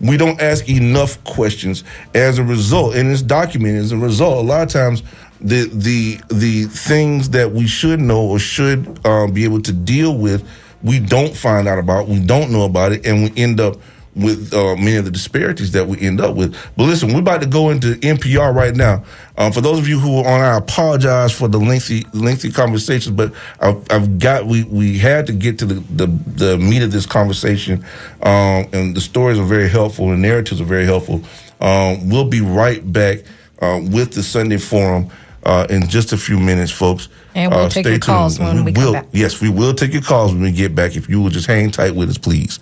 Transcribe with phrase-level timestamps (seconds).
[0.00, 1.84] we don't ask enough questions.
[2.14, 3.82] As a result, and it's documented.
[3.82, 5.02] As a result, a lot of times
[5.40, 10.16] the the the things that we should know or should um, be able to deal
[10.16, 10.46] with,
[10.82, 12.08] we don't find out about.
[12.08, 13.76] We don't know about it, and we end up
[14.16, 16.56] with uh, many of the disparities that we end up with.
[16.76, 19.04] But listen, we're about to go into NPR right now.
[19.38, 23.14] Um, for those of you who are on, I apologize for the lengthy lengthy conversations,
[23.14, 26.92] but I've, I've got we we had to get to the the, the meat of
[26.92, 27.84] this conversation,
[28.22, 31.22] um, and the stories are very helpful, the narratives are very helpful.
[31.60, 33.20] Um, we'll be right back
[33.60, 35.10] uh, with the Sunday Forum.
[35.42, 37.08] Uh, in just a few minutes, folks.
[37.34, 38.56] And we'll uh, take your calls tuned.
[38.56, 39.06] when we come will, back.
[39.12, 40.96] Yes, we will take your calls when we get back.
[40.96, 42.60] If you will just hang tight with us, please.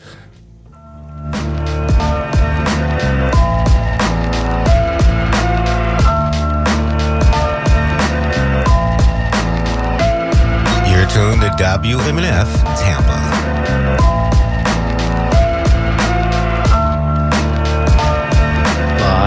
[10.91, 13.47] You're tuned to WMNF Tampa.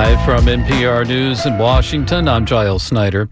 [0.01, 3.29] Live from NPR News in Washington, I'm Giles Snyder.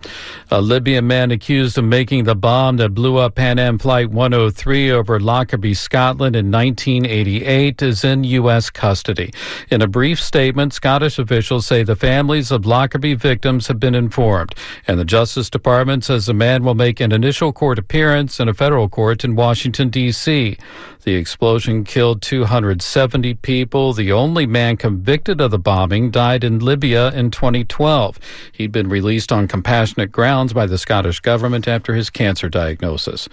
[0.52, 4.92] A Libyan man accused of making the bomb that blew up Pan Am Flight 103
[4.92, 8.70] over Lockerbie, Scotland in 1988 is in U.S.
[8.70, 9.34] custody.
[9.72, 14.54] In a brief statement, Scottish officials say the families of Lockerbie victims have been informed,
[14.88, 18.54] and the Justice Department says the man will make an initial court appearance in a
[18.54, 20.56] federal court in Washington, D.C.
[21.04, 23.94] The explosion killed 270 people.
[23.94, 28.20] The only man convicted of the bombing died in Libya in 2012.
[28.52, 33.30] He'd been released on compassionate grounds by the Scottish government after his cancer diagnosis.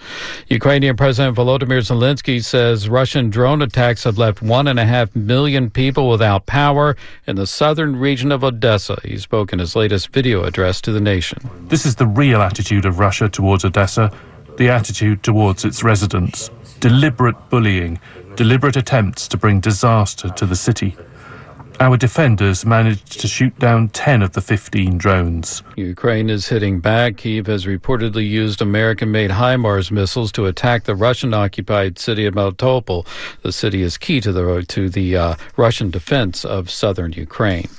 [0.47, 5.69] Ukrainian President Volodymyr Zelensky says Russian drone attacks have left one and a half million
[5.69, 8.97] people without power in the southern region of Odessa.
[9.03, 11.39] He spoke in his latest video address to the nation.
[11.67, 14.11] This is the real attitude of Russia towards Odessa,
[14.57, 16.49] the attitude towards its residents.
[16.79, 17.99] Deliberate bullying,
[18.35, 20.95] deliberate attempts to bring disaster to the city.
[21.79, 25.61] Our defenders managed to shoot down 10 of the 15 drones.
[25.75, 27.17] Ukraine is hitting back.
[27.17, 32.33] Kiev has reportedly used American made HIMARS missiles to attack the Russian occupied city of
[32.33, 33.05] Melitopol.
[33.43, 37.69] The city is key to the, to the uh, Russian defense of southern Ukraine.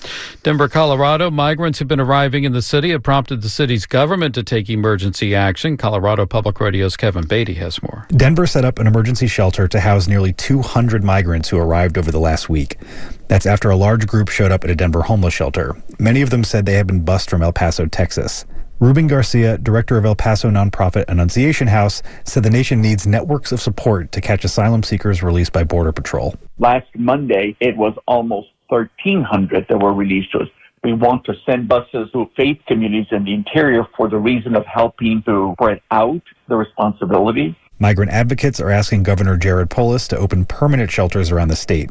[0.44, 4.44] Denver, Colorado, migrants who've been arriving in the city have prompted the city's government to
[4.44, 5.76] take emergency action.
[5.76, 8.06] Colorado Public Radio's Kevin Beatty has more.
[8.10, 12.20] Denver set up an emergency shelter to house nearly 200 migrants who arrived over the
[12.20, 12.78] last week.
[13.28, 15.74] That's after a large group showed up at a Denver homeless shelter.
[15.98, 18.44] Many of them said they had been bused from El Paso, Texas.
[18.80, 23.60] Ruben Garcia, director of El Paso nonprofit Annunciation House, said the nation needs networks of
[23.60, 26.36] support to catch asylum seekers released by Border Patrol.
[26.58, 30.48] Last Monday, it was almost 1,300 that were released to us.
[30.84, 34.64] We want to send buses to faith communities in the interior for the reason of
[34.64, 37.56] helping to spread out the responsibility.
[37.80, 41.90] Migrant advocates are asking Governor Jared Polis to open permanent shelters around the state.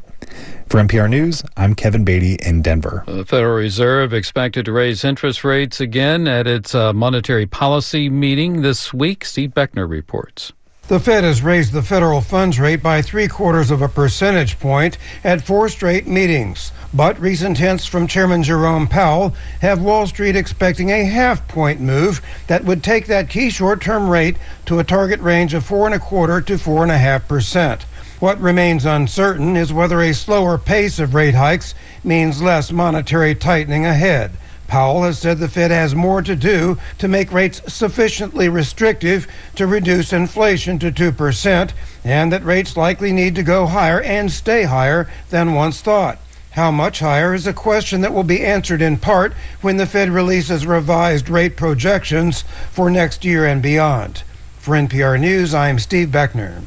[0.68, 3.06] For NPR News, I'm Kevin Beatty in Denver.
[3.08, 8.64] The Federal Reserve expected to raise interest rates again at its uh, monetary policy meeting
[8.64, 9.24] this week.
[9.24, 10.52] Steve Beckner reports.
[10.88, 14.98] The Fed has raised the federal funds rate by three quarters of a percentage point
[15.22, 16.72] at four straight meetings.
[16.94, 22.22] But recent hints from Chairman Jerome Powell have Wall Street expecting a half point move
[22.48, 24.38] that would take that key short term rate
[24.68, 27.84] to a target range of four and a quarter to four and a half percent.
[28.22, 33.86] What remains uncertain is whether a slower pace of rate hikes means less monetary tightening
[33.86, 34.31] ahead.
[34.67, 39.66] Powell has said the Fed has more to do to make rates sufficiently restrictive to
[39.66, 41.72] reduce inflation to 2%,
[42.03, 46.19] and that rates likely need to go higher and stay higher than once thought.
[46.51, 50.09] How much higher is a question that will be answered in part when the Fed
[50.09, 54.23] releases revised rate projections for next year and beyond.
[54.57, 56.63] For NPR News, I'm Steve Beckner.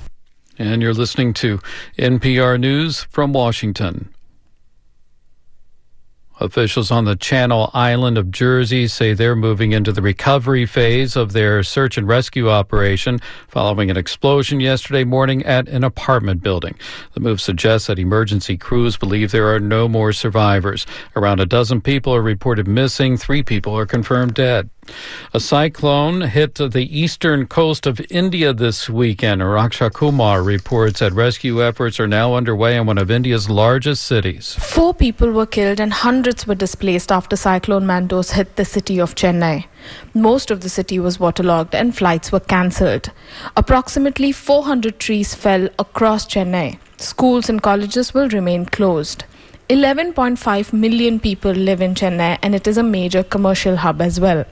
[0.58, 1.58] And you're listening to
[1.98, 4.10] NPR News from Washington.
[6.40, 11.34] Officials on the Channel Island of Jersey say they're moving into the recovery phase of
[11.34, 16.78] their search and rescue operation following an explosion yesterday morning at an apartment building.
[17.12, 20.86] The move suggests that emergency crews believe there are no more survivors.
[21.14, 24.70] Around a dozen people are reported missing, three people are confirmed dead.
[25.32, 29.40] A cyclone hit the eastern coast of India this weekend.
[29.40, 34.56] Raksha Kumar reports that rescue efforts are now underway in one of India's largest cities.
[34.58, 39.14] Four people were killed and hundreds were displaced after Cyclone Mandous hit the city of
[39.14, 39.66] Chennai.
[40.14, 43.12] Most of the city was waterlogged and flights were cancelled.
[43.56, 46.78] Approximately 400 trees fell across Chennai.
[46.96, 49.24] Schools and colleges will remain closed.
[49.68, 54.44] 11.5 million people live in Chennai and it is a major commercial hub as well.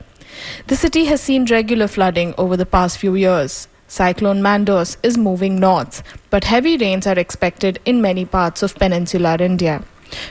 [0.67, 3.69] The city has seen regular flooding over the past few years.
[3.87, 9.37] Cyclone Mandous is moving north, but heavy rains are expected in many parts of peninsular
[9.41, 9.83] India.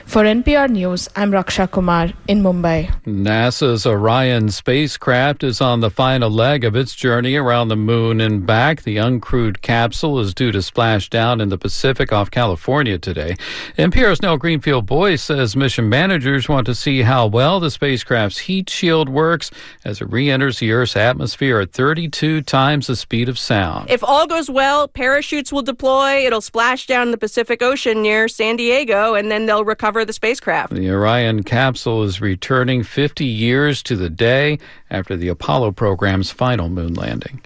[0.04, 2.90] For NPR News, I'm Raksha Kumar in Mumbai.
[3.04, 8.46] NASA's Orion spacecraft is on the final leg of its journey around the moon and
[8.46, 8.82] back.
[8.82, 13.36] The uncrewed capsule is due to splash down in the Pacific off California today.
[13.76, 19.08] NPR's Nell Greenfieldboyce says mission managers want to see how well the spacecraft's heat shield
[19.08, 19.50] works
[19.84, 23.90] as it re enters the Earth's atmosphere at 32 times the speed of sound.
[23.90, 26.26] If all goes well, parachutes will deploy.
[26.26, 30.12] It'll splash down in the Pacific Ocean near San Diego, and then they'll recover the
[30.12, 30.74] spacecraft.
[30.74, 34.58] The Orion capsule is returning 50 years to the day
[34.90, 37.40] after the Apollo program's final moon landing.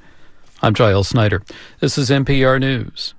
[0.63, 1.43] I'm Giles Snyder.
[1.81, 3.15] This is NPR News.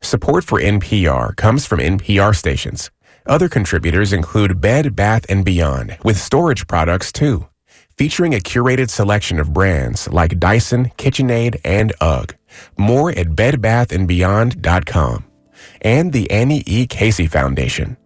[0.00, 2.90] Support for NPR comes from NPR stations.
[3.26, 7.46] Other contributors include Bed Bath & Beyond, with storage products too,
[7.98, 12.36] featuring a curated selection of brands like Dyson, KitchenAid, and UGG.
[12.78, 15.27] More at bedbathandbeyond.com.
[15.82, 16.86] And the Annie E.
[16.86, 17.96] Casey Foundation.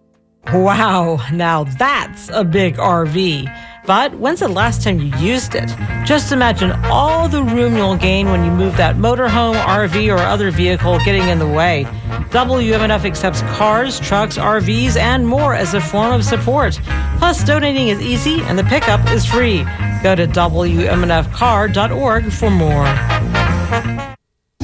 [0.52, 3.48] Wow, now that's a big RV.
[3.86, 5.68] But when's the last time you used it?
[6.04, 10.50] Just imagine all the room you'll gain when you move that motorhome, RV, or other
[10.50, 11.84] vehicle getting in the way.
[12.30, 16.78] WMNF accepts cars, trucks, RVs, and more as a form of support.
[17.18, 19.64] Plus, donating is easy and the pickup is free.
[20.02, 23.41] Go to WMNFcar.org for more.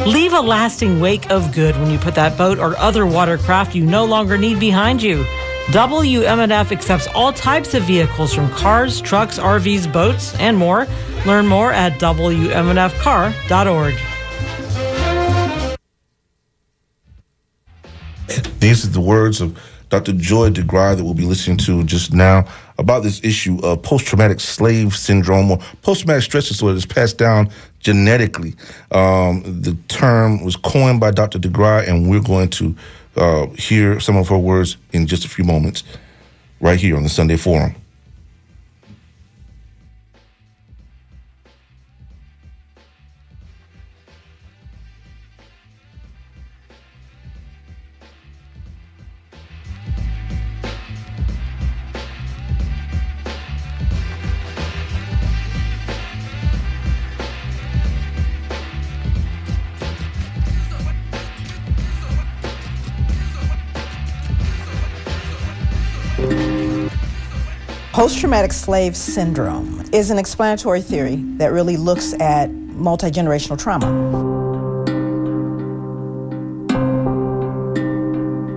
[0.07, 3.85] Leave a lasting wake of good when you put that boat or other watercraft you
[3.85, 5.25] no longer need behind you.
[5.69, 10.87] WMNF accepts all types of vehicles from cars, trucks, RVs, boats, and more.
[11.27, 13.95] Learn more at WMNFcar.org.
[18.61, 19.59] These are the words of
[19.89, 20.13] Dr.
[20.13, 22.47] Joy DeGruy that we'll be listening to just now
[22.79, 28.55] about this issue of post-traumatic slave syndrome or post-traumatic stress disorder that's passed down genetically.
[28.93, 31.39] Um, the term was coined by Dr.
[31.39, 32.75] DeGruy, and we're going to
[33.17, 35.83] uh, hear some of her words in just a few moments
[36.61, 37.75] right here on the Sunday Forum.
[67.99, 73.89] Post traumatic slave syndrome is an explanatory theory that really looks at multi generational trauma.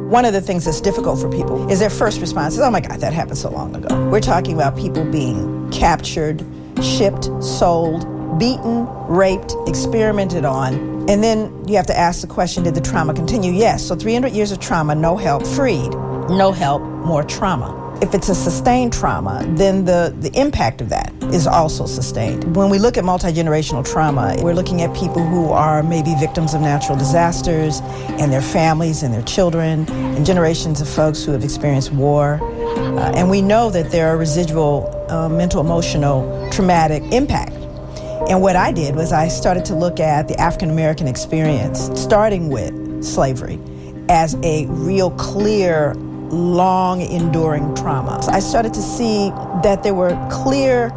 [0.07, 2.81] One of the things that's difficult for people is their first response is, oh my
[2.81, 4.07] God, that happened so long ago.
[4.11, 6.45] We're talking about people being captured,
[6.79, 8.01] shipped, sold,
[8.37, 10.75] beaten, raped, experimented on,
[11.09, 13.53] and then you have to ask the question did the trauma continue?
[13.53, 13.87] Yes.
[13.87, 15.89] So 300 years of trauma, no help, freed.
[16.29, 17.80] No help, more trauma.
[18.01, 22.55] If it's a sustained trauma, then the, the impact of that is also sustained.
[22.55, 26.55] When we look at multi generational trauma, we're looking at people who are maybe victims
[26.55, 27.79] of natural disasters
[28.19, 32.39] and their families and their children, and generations of folks who have experienced war.
[32.41, 37.53] Uh, and we know that there are residual uh, mental, emotional, traumatic impact.
[38.31, 42.49] And what I did was I started to look at the African American experience, starting
[42.49, 43.59] with slavery,
[44.09, 45.93] as a real clear
[46.31, 48.19] long enduring trauma.
[48.31, 49.29] I started to see
[49.63, 50.89] that there were clear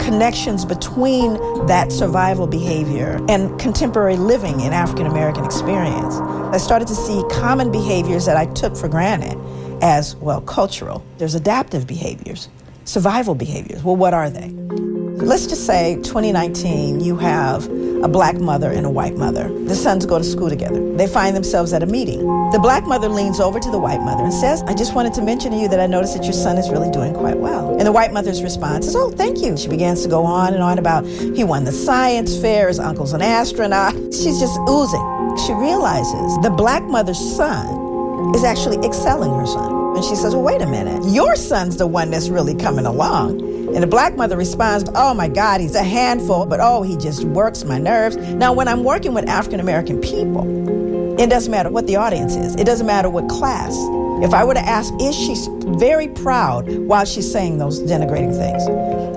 [0.00, 1.34] connections between
[1.66, 6.16] that survival behavior and contemporary living in African American experience.
[6.16, 9.38] I started to see common behaviors that I took for granted
[9.82, 11.04] as, well, cultural.
[11.18, 12.48] There's adaptive behaviors,
[12.84, 13.84] survival behaviors.
[13.84, 14.48] Well, what are they?
[14.50, 17.68] Let's just say 2019, you have
[18.02, 19.48] a black mother and a white mother.
[19.64, 20.94] The sons go to school together.
[20.96, 22.20] They find themselves at a meeting.
[22.50, 25.22] The black mother leans over to the white mother and says, I just wanted to
[25.22, 27.70] mention to you that I noticed that your son is really doing quite well.
[27.70, 29.56] And the white mother's response is, Oh, thank you.
[29.56, 33.12] She begins to go on and on about he won the science fair, his uncle's
[33.12, 33.94] an astronaut.
[34.12, 35.36] She's just oozing.
[35.46, 39.96] She realizes the black mother's son is actually excelling her son.
[39.96, 41.02] And she says, Well, wait a minute.
[41.12, 43.49] Your son's the one that's really coming along.
[43.72, 47.22] And the black mother responds, Oh my God, he's a handful, but oh, he just
[47.22, 48.16] works my nerves.
[48.16, 52.56] Now, when I'm working with African American people, it doesn't matter what the audience is,
[52.56, 53.76] it doesn't matter what class.
[54.24, 55.36] If I were to ask, is she
[55.78, 58.66] very proud while she's saying those denigrating things?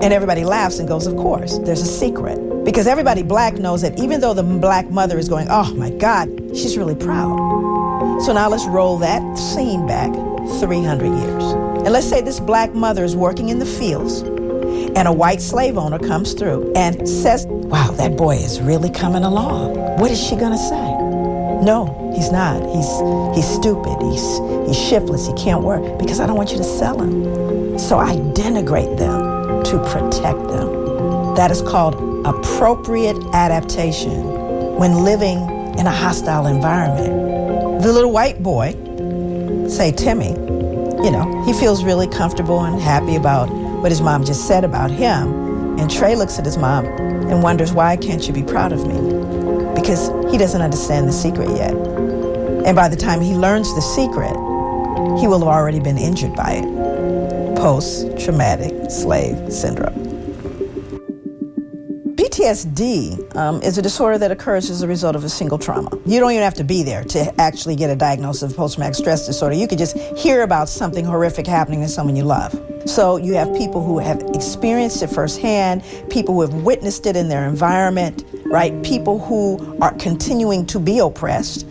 [0.02, 2.64] And everybody laughs and goes, Of course, there's a secret.
[2.64, 6.28] Because everybody black knows that even though the black mother is going, Oh my God,
[6.50, 8.22] she's really proud.
[8.22, 10.12] So now let's roll that scene back
[10.60, 11.42] 300 years.
[11.84, 14.22] And let's say this black mother is working in the fields
[14.96, 19.24] and a white slave owner comes through and says, Wow, that boy is really coming
[19.24, 19.76] along.
[19.98, 21.14] What is she going to say?
[21.64, 22.60] No, he's not.
[22.74, 23.96] He's he's stupid.
[24.02, 25.26] He's he's shiftless.
[25.26, 27.78] He can't work because I don't want you to sell him.
[27.78, 31.34] So I denigrate them to protect them.
[31.36, 31.94] That is called
[32.26, 34.22] appropriate adaptation
[34.76, 35.38] when living
[35.78, 37.82] in a hostile environment.
[37.82, 38.72] The little white boy,
[39.68, 43.48] say Timmy, you know, he feels really comfortable and happy about
[43.84, 45.78] what his mom just said about him.
[45.78, 48.94] And Trey looks at his mom and wonders, why can't you be proud of me?
[49.78, 51.74] Because he doesn't understand the secret yet.
[52.64, 54.32] And by the time he learns the secret,
[55.20, 57.56] he will have already been injured by it.
[57.58, 59.92] Post traumatic slave syndrome.
[62.16, 65.90] PTSD um, is a disorder that occurs as a result of a single trauma.
[66.06, 68.94] You don't even have to be there to actually get a diagnosis of post traumatic
[68.94, 69.54] stress disorder.
[69.54, 72.58] You could just hear about something horrific happening to someone you love.
[72.86, 77.28] So you have people who have experienced it firsthand, people who have witnessed it in
[77.28, 78.82] their environment, right?
[78.82, 81.66] People who are continuing to be oppressed.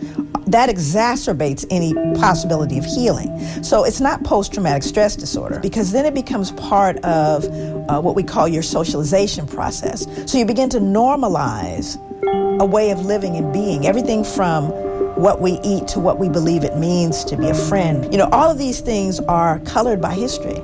[0.46, 3.38] That exacerbates any possibility of healing.
[3.62, 7.44] So it's not post traumatic stress disorder because then it becomes part of
[7.88, 10.06] uh, what we call your socialization process.
[10.30, 11.98] So you begin to normalize
[12.60, 14.70] a way of living and being, everything from
[15.16, 18.04] what we eat to what we believe it means to be a friend.
[18.12, 20.60] You know, all of these things are colored by history.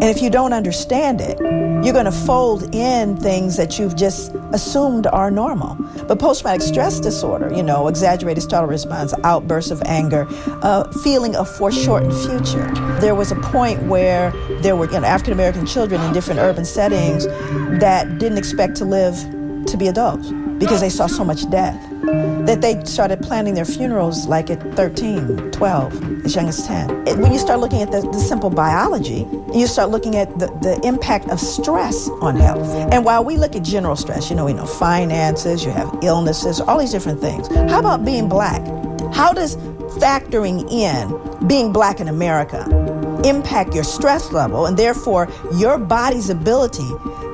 [0.00, 1.38] And if you don't understand it,
[1.84, 5.76] you're going to fold in things that you've just assumed are normal.
[6.08, 10.26] But post traumatic stress disorder, you know, exaggerated startle response, outbursts of anger,
[10.62, 12.66] uh, feeling of foreshortened future.
[13.00, 14.30] There was a point where
[14.62, 17.26] there were you know, African American children in different urban settings
[17.78, 19.16] that didn't expect to live
[19.66, 21.74] to be adults because they saw so much death
[22.46, 27.08] that they started planning their funerals like at 13, 12, as young as 10.
[27.08, 30.46] It, when you start looking at the, the simple biology, you start looking at the,
[30.60, 32.68] the impact of stress on health.
[32.92, 36.60] And while we look at general stress, you know, we know finances, you have illnesses,
[36.60, 37.48] all these different things.
[37.48, 38.60] How about being black?
[39.14, 39.56] How does
[39.98, 42.64] factoring in being black in America
[43.24, 46.88] impact your stress level and therefore your body's ability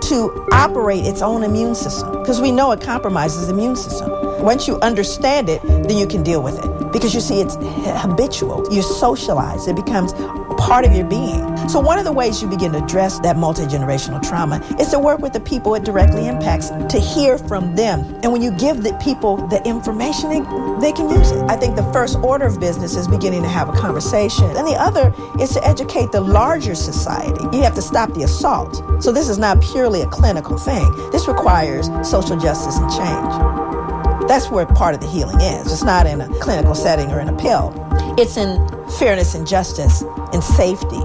[0.09, 4.11] to operate its own immune system because we know it compromises the immune system.
[4.43, 7.57] Once you understand it, then you can deal with it because you see it's
[8.01, 8.67] habitual.
[8.73, 10.13] You socialize, it becomes
[10.57, 11.57] part of your being.
[11.69, 14.99] So, one of the ways you begin to address that multi generational trauma is to
[14.99, 18.01] work with the people it directly impacts, to hear from them.
[18.23, 20.31] And when you give the people the information,
[20.81, 21.43] they, can use it.
[21.51, 24.45] I think the first order of business is beginning to have a conversation.
[24.45, 27.45] And the other is to educate the larger society.
[27.53, 29.03] You have to stop the assault.
[29.03, 33.66] So, this is not purely a clinical thing, this requires social justice and change.
[34.28, 35.73] That's where part of the healing is.
[35.73, 37.73] It's not in a clinical setting or in a pill.
[38.18, 38.66] It's in
[38.99, 40.02] fairness and justice
[40.33, 41.00] and safety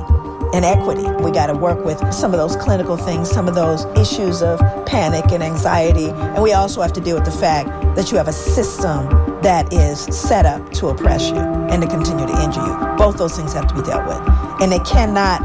[0.54, 1.06] and equity.
[1.24, 4.60] We got to work with some of those clinical things, some of those issues of
[4.86, 6.10] panic and anxiety.
[6.10, 9.08] And we also have to deal with the fact that you have a system
[9.42, 12.98] that is set up to oppress you and to continue to injure you.
[12.98, 14.22] Both those things have to be dealt with.
[14.62, 15.42] And they cannot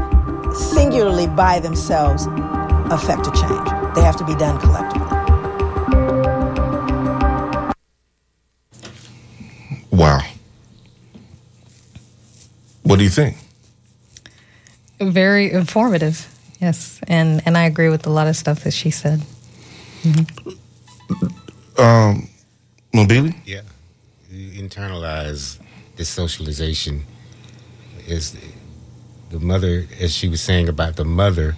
[0.55, 2.25] singularly by themselves
[2.91, 3.95] affect a change.
[3.95, 5.06] They have to be done collectively.
[12.87, 13.37] What do you think?
[14.99, 16.27] Very informative.
[16.59, 19.21] Yes, and and I agree with a lot of stuff that she said.
[21.77, 22.29] Um,
[22.93, 23.35] Mobili?
[23.45, 23.61] Yeah.
[24.31, 25.59] You internalize
[25.97, 27.03] this socialization.
[28.07, 28.37] Is
[29.29, 31.55] the mother, as she was saying about the mother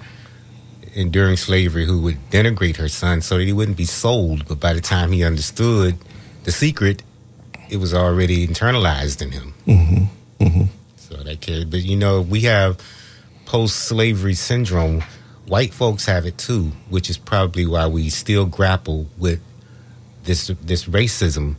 [0.96, 4.48] enduring slavery, who would denigrate her son so that he wouldn't be sold.
[4.48, 5.96] But by the time he understood
[6.44, 7.04] the secret,
[7.70, 9.54] it was already internalized in him.
[9.68, 10.44] Mm-hmm.
[10.44, 10.79] Mm-hmm.
[11.10, 12.80] So that kid, but you know, we have
[13.46, 15.04] post-slavery syndrome.
[15.48, 19.42] White folks have it too, which is probably why we still grapple with
[20.24, 21.56] this this racism.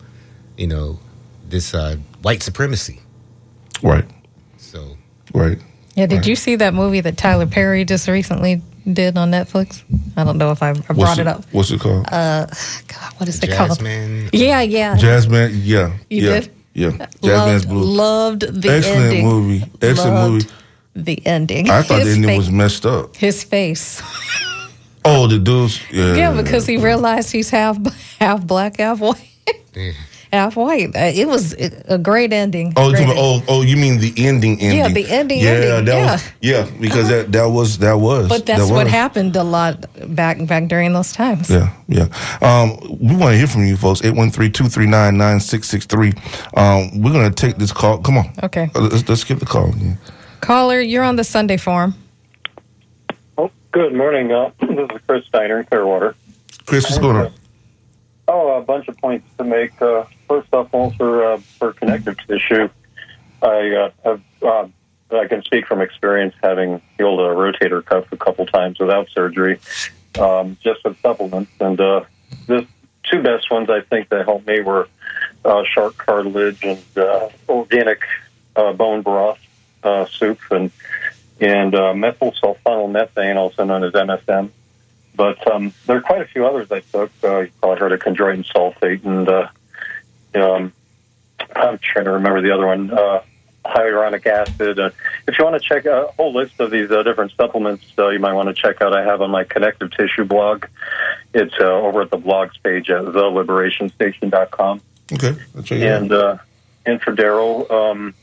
[0.57, 0.99] You know,
[1.49, 3.01] this uh, white supremacy.
[3.83, 4.05] Right.
[4.59, 4.97] So
[5.35, 5.59] Right.
[5.97, 6.27] Yeah, did Right.
[6.29, 9.83] you see that movie that Tyler Perry just recently did on Netflix?
[10.17, 11.45] I don't know if I, I brought What's it up.
[11.53, 12.07] What's it called?
[12.11, 12.47] Uh,
[12.87, 14.23] God, what is it Jasmine.
[14.31, 14.35] called?
[14.35, 14.97] Yeah, yeah.
[14.97, 15.51] Jasmine.
[15.55, 15.97] Yeah.
[16.09, 16.41] You yeah.
[16.41, 16.53] did?
[16.81, 17.07] Yeah.
[17.23, 17.85] Jasmine's loved, Blue.
[17.85, 19.27] loved the Excellent ending.
[19.27, 19.65] movie.
[19.83, 20.47] Excellent Loved movie.
[20.97, 21.71] The ending.
[21.71, 23.17] I thought the ending fa- was messed up.
[23.17, 24.03] his face.
[25.05, 25.81] Oh, the dudes.
[25.93, 26.15] Yeah.
[26.15, 27.77] Yeah, because he realized he's half
[28.19, 29.17] half black, half white.
[30.33, 30.95] Half white.
[30.97, 31.55] Uh, It was
[31.89, 32.73] a great ending.
[32.77, 34.61] Oh, you Great talking about- oh, oh, you mean the ending?
[34.61, 34.79] Ending?
[34.79, 36.13] Yeah, the ending, Yeah, ending, that yeah.
[36.13, 36.25] was.
[36.41, 38.29] Yeah, because that that was that was.
[38.29, 38.93] But that's that what was.
[38.93, 39.85] happened a lot
[40.15, 41.51] back back during those times.
[41.51, 42.07] Yeah, yeah.
[42.43, 44.01] Um, we want to hear from you folks.
[44.03, 46.15] 813-239-9663.
[46.57, 47.99] Um, we're gonna take this call.
[47.99, 48.31] Come on.
[48.43, 48.71] Okay.
[48.75, 49.73] Uh, Let's, let's get the call.
[49.79, 49.95] Yeah.
[50.41, 51.95] Caller, you're on the Sunday Forum.
[53.37, 54.33] Oh, good morning.
[54.33, 56.15] Uh, this is Chris Steiner in Clearwater.
[56.67, 57.33] Chris, what's going on?
[58.33, 59.83] Oh, a bunch of points to make.
[59.83, 62.69] Uh, first off, all for uh, for connective tissue,
[63.43, 64.69] I uh, have, uh,
[65.11, 69.59] I can speak from experience having healed a rotator cuff a couple times without surgery,
[70.17, 71.51] um, just with supplements.
[71.59, 72.05] And uh,
[72.47, 72.69] the
[73.03, 74.87] two best ones I think that helped me were
[75.45, 78.03] uh, shark cartilage and uh, organic
[78.55, 79.41] bone broth
[80.09, 80.71] soup and
[81.41, 84.51] and methyl sulfonyl also known as MSM.
[85.15, 87.11] But um, there are quite a few others I took.
[87.23, 89.49] Uh, you probably heard of chondroitin sulfate, and uh,
[90.35, 90.73] um,
[91.55, 92.91] I'm trying to remember the other one.
[92.91, 93.23] Uh,
[93.65, 94.79] hyaluronic acid.
[94.79, 94.91] Uh,
[95.27, 98.19] if you want to check a whole list of these uh, different supplements, uh, you
[98.19, 98.95] might want to check out.
[98.95, 100.67] I have on my connective tissue blog.
[101.35, 104.81] It's uh, over at the blogs page at theliberationstation.com.
[105.13, 106.03] Okay, I'll check it out.
[106.03, 106.39] And uh,
[106.87, 108.15] and for Daryl, um,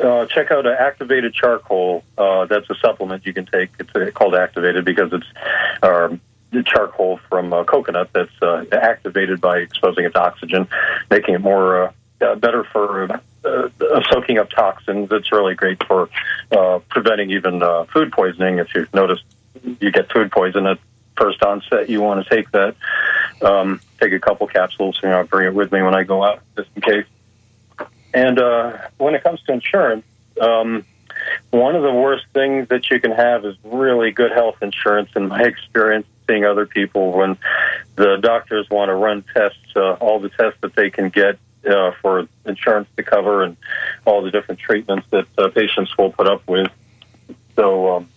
[0.00, 2.04] uh, check out uh, activated charcoal.
[2.16, 3.70] Uh, that's a supplement you can take.
[3.78, 5.26] It's uh, called activated because it's
[6.50, 10.66] the charcoal from uh, coconut that's uh, activated by exposing it to oxygen,
[11.10, 15.08] making it more uh, uh, better for uh, uh, soaking up toxins.
[15.10, 16.08] It's really great for
[16.50, 18.58] uh, preventing even uh, food poisoning.
[18.58, 19.24] If you've noticed
[19.62, 20.78] you get food poison at
[21.16, 22.76] first onset, you want to take that.
[23.42, 24.98] Um, take a couple capsules.
[25.02, 27.06] You know, bring it with me when I go out, just in case.
[28.14, 30.04] And uh, when it comes to insurance,
[30.40, 30.84] um,
[31.50, 35.10] one of the worst things that you can have is really good health insurance.
[35.16, 37.38] In my experience, seeing other people when
[37.96, 41.38] the doctors want to run tests, uh, all the tests that they can get
[41.68, 43.56] uh, for insurance to cover, and
[44.04, 46.70] all the different treatments that uh, patients will put up with.
[47.56, 48.08] So um,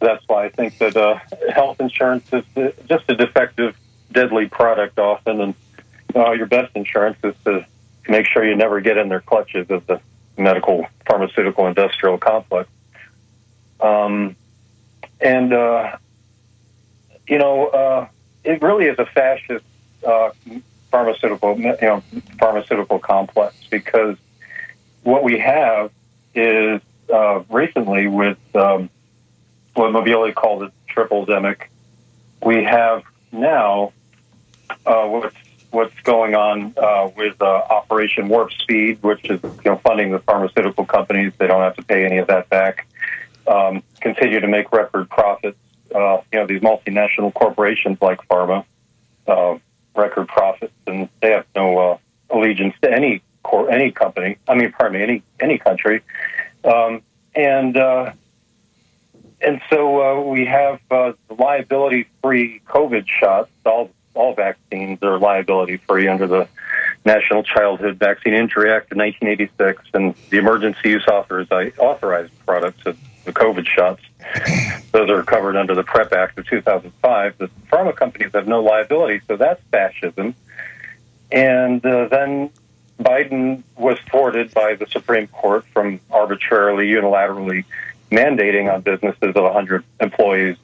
[0.00, 1.18] that's why I think that uh,
[1.52, 3.76] health insurance is uh, just a defective,
[4.12, 5.54] deadly product often, and
[6.14, 7.66] uh, your best insurance is to
[8.08, 10.00] make sure you never get in their clutches of the
[10.36, 12.68] medical, pharmaceutical, industrial complex.
[13.80, 14.36] Um,
[15.20, 15.96] and uh,
[17.26, 18.08] you know, uh,
[18.42, 19.64] it really is a fascist
[20.06, 20.30] uh,
[20.90, 22.02] pharmaceutical, you know,
[22.38, 24.16] pharmaceutical complex because
[25.02, 25.90] what we have
[26.34, 26.80] is
[27.12, 28.90] uh, recently with um,
[29.74, 31.64] what Mobili called the triple demic,
[32.42, 33.02] we have
[33.32, 33.92] now
[34.86, 35.36] uh, what's
[35.74, 40.20] what's going on uh, with uh, Operation Warp Speed, which is you know funding the
[40.20, 41.32] pharmaceutical companies.
[41.38, 42.86] They don't have to pay any of that back.
[43.46, 45.58] Um, continue to make record profits.
[45.94, 48.64] Uh, you know these multinational corporations like pharma,
[49.26, 49.58] uh,
[49.94, 51.98] record profits, and they have no uh,
[52.30, 54.38] allegiance to any cor- any company.
[54.48, 56.02] I mean, pardon me, any any country.
[56.64, 57.02] Um,
[57.34, 58.12] and uh,
[59.40, 60.80] and so we have
[61.28, 63.50] liability-free COVID shots.
[63.66, 66.48] All all vaccines are liability-free under the
[67.04, 73.32] National Childhood Vaccine Injury Act of 1986, and the emergency use authorized products of the
[73.32, 74.02] COVID shots.
[74.92, 77.38] Those are covered under the PREP Act of 2005.
[77.38, 80.34] The pharma companies have no liability, so that's fascism.
[81.30, 82.50] And uh, then
[83.00, 87.64] Biden was thwarted by the Supreme Court from arbitrarily, unilaterally
[88.10, 90.56] mandating on businesses of 100 employees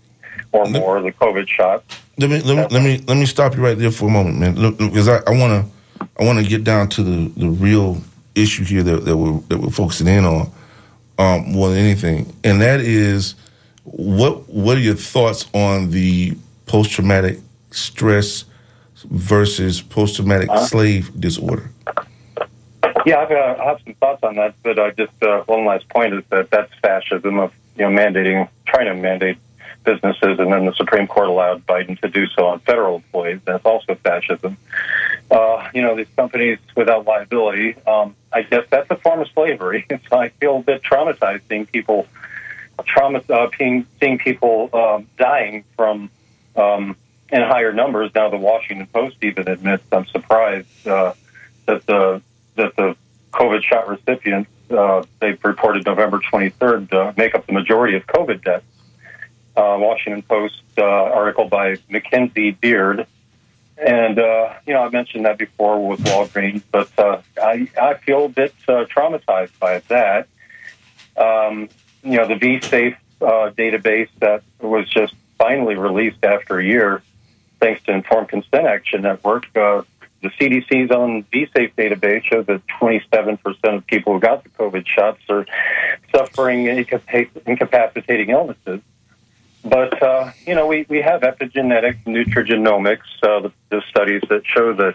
[0.53, 1.85] or more the COVID shot.
[2.19, 4.39] Let me let me let me let me stop you right there for a moment,
[4.39, 7.99] man, Look, because I want to I want to get down to the, the real
[8.35, 10.51] issue here that, that we're that we're focusing in on
[11.19, 13.35] um, more than anything, and that is
[13.85, 16.37] what what are your thoughts on the
[16.67, 17.39] post traumatic
[17.71, 18.45] stress
[19.11, 20.67] versus post traumatic Uh-huh.
[20.67, 21.71] slave disorder?
[23.07, 25.89] Yeah, I've, uh, I have some thoughts on that, but uh, just uh, one last
[25.89, 29.39] point is that that's fascism of you know mandating, trying to mandate
[29.85, 33.40] businesses, and then the Supreme Court allowed Biden to do so on federal employees.
[33.45, 34.57] That's also fascism.
[35.31, 37.77] Uh, you know, these companies without liability.
[37.87, 39.87] Um, I guess that's a form of slavery.
[40.09, 42.07] So I feel a bit traumatized seeing people
[42.87, 46.11] trauma, uh, seeing, seeing people um, dying from
[46.57, 46.97] um,
[47.31, 48.11] in higher numbers.
[48.14, 51.14] Now the Washington Post even admits, I'm surprised uh,
[51.66, 52.23] that the
[52.57, 52.97] that the
[53.33, 58.43] COVID shot recipients uh, they've reported November 23rd uh, make up the majority of COVID
[58.45, 58.64] deaths.
[59.57, 63.07] Uh, Washington Post uh, article by Mackenzie Beard.
[63.77, 68.27] And, uh, you know, I mentioned that before with Walgreens, but uh, I, I feel
[68.27, 70.29] a bit uh, traumatized by that.
[71.17, 71.69] Um,
[72.03, 77.03] you know, the VSafe uh, database that was just finally released after a year,
[77.59, 79.83] thanks to Informed Consent Action Network, uh,
[80.23, 85.21] the CDC's own VSafe database shows that 27% of people who got the COVID shots
[85.31, 85.47] are
[86.15, 88.81] suffering incapac- incapacitating illnesses.
[89.62, 94.73] But, uh, you know, we, we have epigenetics, nutrigenomics, uh, the, the studies that show
[94.75, 94.94] that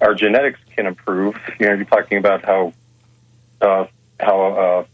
[0.00, 1.36] our genetics can improve.
[1.60, 2.72] You know, you're talking about how,
[3.60, 3.86] uh,
[4.18, 4.84] how uh,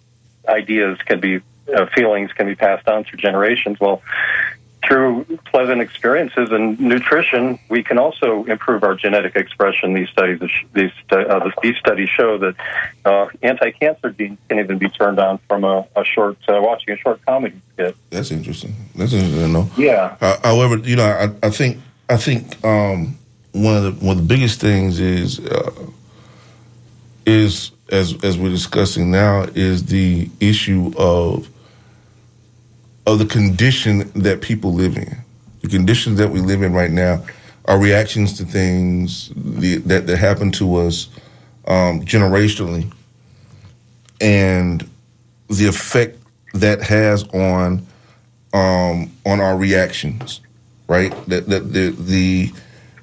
[0.51, 1.41] ideas can be,
[1.75, 3.81] uh, feelings can be passed on through generations.
[3.81, 4.03] Well,
[4.87, 9.95] through pleasant experiences and nutrition, we can also improve our genetic expression.
[9.95, 10.41] These studies,
[10.75, 12.55] these uh, these studies show that
[13.05, 16.97] uh, anti-cancer genes can even be turned on from a, a short uh, watching a
[16.97, 17.97] short comedy skit.
[18.11, 18.75] That's interesting.
[18.95, 19.71] That's interesting know.
[19.77, 20.17] Yeah.
[20.21, 23.19] Uh, however, you know, I, I think I think um,
[23.53, 25.71] one of the one of the biggest things is uh,
[27.25, 31.49] is as as we're discussing now is the issue of
[33.07, 35.17] of the condition that people live in.
[35.63, 37.25] The conditions that we live in right now
[37.67, 41.09] our reactions to things the, that that happen to us
[41.67, 42.93] um, generationally,
[44.21, 44.89] and
[45.49, 46.19] the effect
[46.55, 47.85] that has on
[48.53, 50.41] um, on our reactions,
[50.89, 51.11] right?
[51.27, 52.53] That, that the the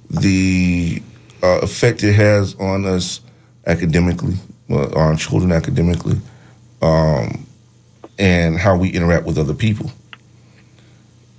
[0.09, 1.03] the
[1.41, 3.19] uh, effect it has on us
[3.67, 4.35] academically,
[4.69, 6.17] well, on children academically,
[6.81, 7.45] um,
[8.17, 9.91] and how we interact with other people.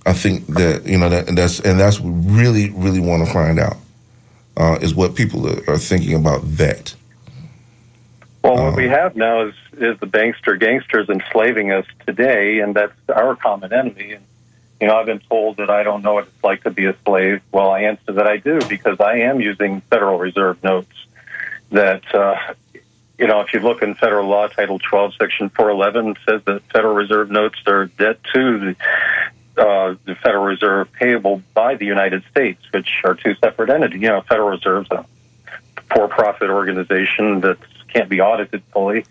[0.07, 3.27] I think that you know that and that's and that's what we really really want
[3.27, 3.77] to find out
[4.57, 6.95] uh, is what people are, are thinking about that.
[8.43, 12.93] Well, what we have now is is the bankster gangsters enslaving us today, and that's
[13.09, 14.13] our common enemy.
[14.13, 14.25] And
[14.81, 16.95] you know, I've been told that I don't know what it's like to be a
[17.07, 17.41] slave.
[17.53, 20.93] Well, I answer that I do because I am using Federal Reserve notes.
[21.71, 22.55] That uh,
[23.19, 26.95] you know, if you look in federal law, Title 12, Section 411 says that Federal
[26.95, 28.77] Reserve notes are debt to the
[29.57, 34.03] uh, the Federal Reserve payable by the United States, which are two separate entities.
[34.03, 35.07] You know, Federal Reserve's a
[35.95, 37.59] for-profit organization that
[37.93, 39.05] can't be audited fully.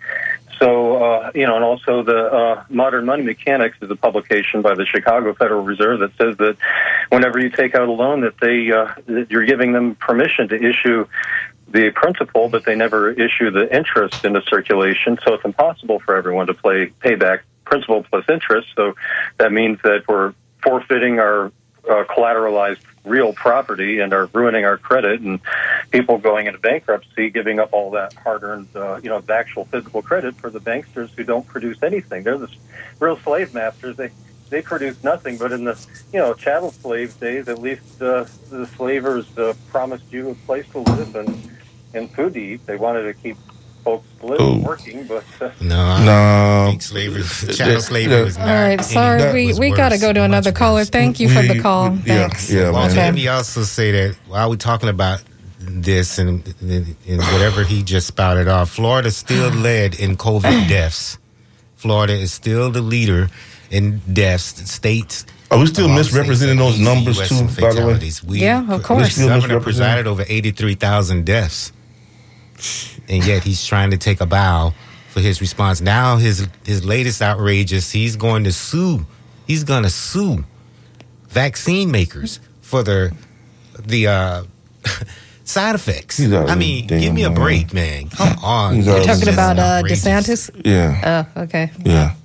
[0.60, 4.76] So, uh, you know, and also the uh, Modern Money Mechanics is a publication by
[4.76, 6.58] the Chicago Federal Reserve that says that
[7.10, 10.56] whenever you take out a loan, that they uh, that you're giving them permission to
[10.56, 11.08] issue
[11.74, 15.18] the principal, but they never issue the interest into circulation.
[15.26, 18.68] So it's impossible for everyone to play pay back principal plus interest.
[18.76, 18.96] So
[19.40, 21.48] that means that we're forfeiting our
[21.90, 25.40] uh, collateralized real property and are ruining our credit and
[25.92, 30.02] people going into bankruptcy giving up all that hard-earned uh, you know the actual physical
[30.02, 32.48] credit for the banksters who don't produce anything they're the
[33.02, 34.10] real slave masters they
[34.50, 35.78] they produce nothing but in the
[36.14, 40.66] you know chattel slave days at least uh, the slavers uh, promised you a place
[40.70, 41.50] to live and
[41.93, 43.38] and food to they wanted to keep
[43.84, 46.77] folks living working but uh, No, No.
[46.79, 48.53] slavery, chattel slavery was All not.
[48.53, 50.86] right, sorry, any- we, was we got to go to another caller.
[50.86, 51.95] Thank you for the call.
[51.97, 52.51] Thanks.
[52.53, 52.95] Well, Okay.
[52.95, 55.21] let me also say that while we're talking about
[55.60, 61.17] this and, and, and whatever he just spouted off, Florida still led in COVID deaths.
[61.75, 63.29] Florida is still the leader
[63.69, 64.69] in deaths.
[64.71, 65.25] States.
[65.51, 67.62] Are we still misrepresenting those numbers US too?
[67.62, 68.12] By the way.
[68.25, 69.01] We, Yeah, of course.
[69.01, 71.73] We're still The governor presided over 83,000 deaths.
[73.10, 74.73] And yet he's trying to take a bow
[75.10, 75.82] for his response.
[75.82, 79.06] Now his his latest outrage is he's going to sue.
[79.47, 80.43] He's going to sue
[81.30, 83.13] vaccine makers for the
[83.86, 84.43] the uh,
[85.43, 86.17] side effects.
[86.17, 88.10] He's I mean, give me a break, man.
[88.10, 88.82] Come on.
[88.82, 89.84] You're talking about uh.
[89.84, 90.49] DeSantis?
[90.65, 91.71] Yeah, Oh, okay.
[91.84, 92.15] yeah.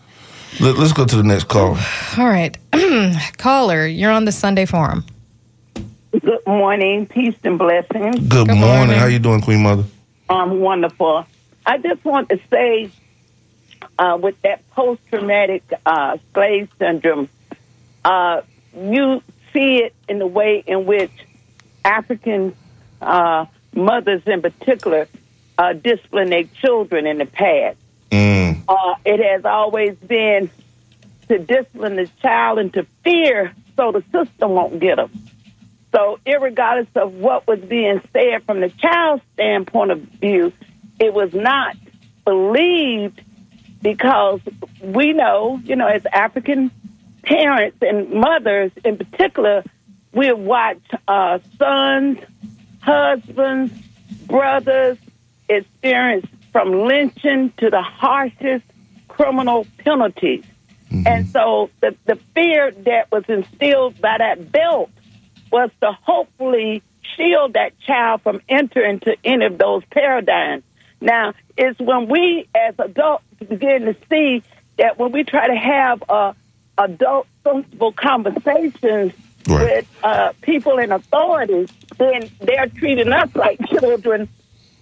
[0.60, 1.76] Let, us go to the next call.
[2.16, 2.56] All right.
[3.38, 5.04] Caller, you're on the Sunday Forum.
[6.10, 8.18] Good morning, peace and blessings.
[8.26, 8.60] Good, morning.
[8.60, 8.98] morning.
[8.98, 9.84] How you doing, Queen Mother?
[10.28, 11.26] Um, wonderful.
[11.64, 12.90] I just want to say,
[13.98, 17.28] uh, with that post-traumatic uh, slave syndrome,
[18.04, 18.42] uh,
[18.76, 21.12] you see it in the way in which
[21.84, 22.54] African
[23.00, 25.08] uh, mothers, in particular,
[25.56, 27.78] uh, discipline their children in the past.
[28.10, 28.62] Mm.
[28.68, 30.50] Uh, it has always been
[31.28, 35.10] to discipline the child and to fear so the system won't get them.
[35.92, 40.52] So, regardless of what was being said from the child's standpoint of view,
[41.00, 41.76] it was not
[42.24, 43.22] believed
[43.80, 44.40] because
[44.82, 46.70] we know, you know, as African
[47.22, 49.64] parents and mothers in particular,
[50.12, 52.18] we watch uh, sons,
[52.80, 53.72] husbands,
[54.26, 54.98] brothers
[55.48, 58.64] experience from lynching to the harshest
[59.06, 60.44] criminal penalties.
[60.90, 64.90] And so the, the fear that was instilled by that belt
[65.50, 66.82] was to hopefully
[67.16, 70.62] shield that child from entering into any of those paradigms.
[71.00, 74.42] Now, it's when we as adults begin to see
[74.78, 76.32] that when we try to have uh,
[76.76, 79.12] adult sensible conversations
[79.46, 84.28] with uh, people in authority, then they're treating us like children.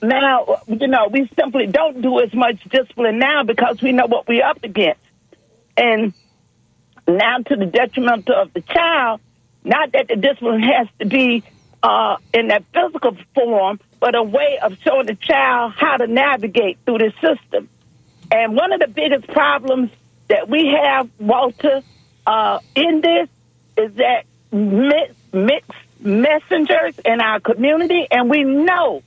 [0.02, 4.28] Now, you know, we simply don't do as much discipline now because we know what
[4.28, 5.00] we're up against.
[5.76, 6.12] And
[7.06, 9.20] now to the detriment of the child,
[9.66, 11.42] not that the discipline has to be
[11.82, 16.78] uh, in that physical form, but a way of showing the child how to navigate
[16.86, 17.68] through the system.
[18.30, 19.90] And one of the biggest problems
[20.28, 21.82] that we have, Walter,
[22.26, 23.28] uh, in this
[23.76, 29.02] is that mix, mixed messengers in our community, and we know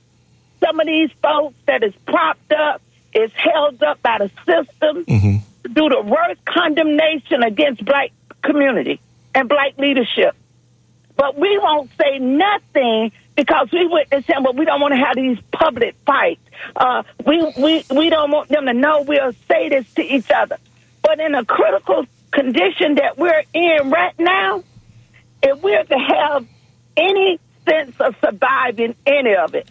[0.60, 2.82] some of these folks that is propped up
[3.14, 5.72] is held up by the system Mm-hmm.
[5.72, 8.10] do the worst condemnation against black
[8.42, 9.00] community
[9.34, 10.34] and black leadership.
[11.20, 15.16] But we won't say nothing because we witness him, but we don't want to have
[15.16, 16.40] these public fights.
[16.74, 20.56] Uh, we, we, we don't want them to know we'll say this to each other.
[21.02, 24.64] But in a critical condition that we're in right now,
[25.42, 26.46] if we're to have
[26.96, 29.70] any sense of surviving any of it,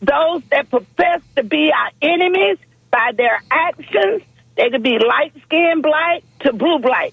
[0.00, 2.58] those that profess to be our enemies
[2.90, 4.22] by their actions,
[4.56, 7.12] they could be light skinned black to blue black.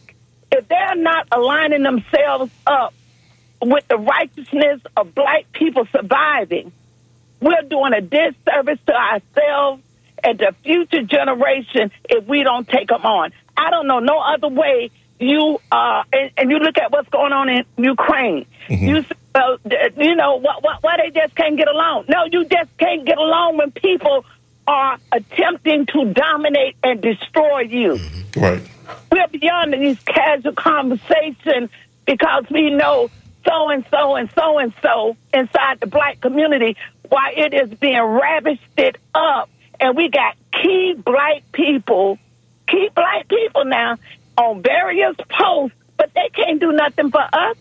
[0.52, 2.96] If they're not aligning themselves up
[3.62, 6.72] with the righteousness of black people surviving,
[7.42, 9.84] we're doing a disservice to ourselves
[10.24, 13.32] and to future generation if we don't take them on.
[13.56, 14.92] I don't know no other way
[15.22, 18.46] you uh and, and you look at what's going on in Ukraine.
[18.70, 19.58] You s- uh,
[19.98, 22.06] you know why, why, why they just can't get along?
[22.08, 24.26] No, you just can't get along when people
[24.68, 28.00] are attempting to dominate and destroy you.
[28.38, 28.62] Right.
[29.12, 31.70] We're beyond these casual conversations
[32.06, 33.10] because we know
[33.50, 38.02] so and so and so and so inside the black community why it is being
[38.02, 39.50] ravished it up.
[39.80, 42.20] And we got key black people,
[42.68, 43.98] key black people now
[44.38, 47.58] on various posts, but they can't do nothing for us.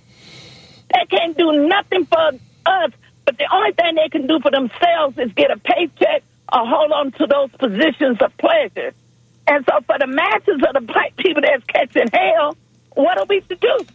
[0.93, 2.33] They can't do nothing for
[2.67, 2.93] us.
[3.25, 6.23] But the only thing they can do for themselves is get a paycheck
[6.53, 8.93] or hold on to those positions of pleasure.
[9.47, 12.57] And so for the masses of the black people that's catching hell,
[12.95, 13.87] what are we to do?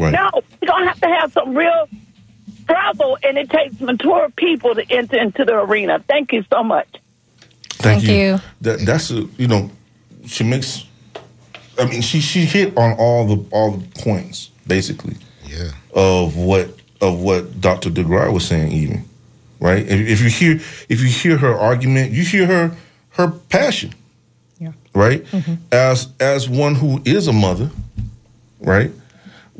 [0.00, 0.12] Right.
[0.12, 1.88] No, we're going to have to have some real
[2.62, 6.02] struggle, and it takes mature people to enter into the arena.
[6.08, 6.88] Thank you so much.
[7.68, 8.38] Thank, Thank you.
[8.62, 9.70] That that's a you know,
[10.26, 10.86] she makes.
[11.78, 15.16] I mean, she she hit on all the all the points basically.
[15.44, 15.72] Yeah.
[15.92, 16.70] Of what
[17.02, 17.90] of what Dr.
[17.90, 19.04] DeGruy was saying, even
[19.58, 19.86] right.
[19.86, 20.52] If, if you hear
[20.88, 22.76] if you hear her argument, you hear her
[23.10, 23.92] her passion.
[24.58, 24.72] Yeah.
[24.94, 25.24] Right.
[25.24, 25.54] Mm-hmm.
[25.72, 27.70] As as one who is a mother,
[28.60, 28.92] right.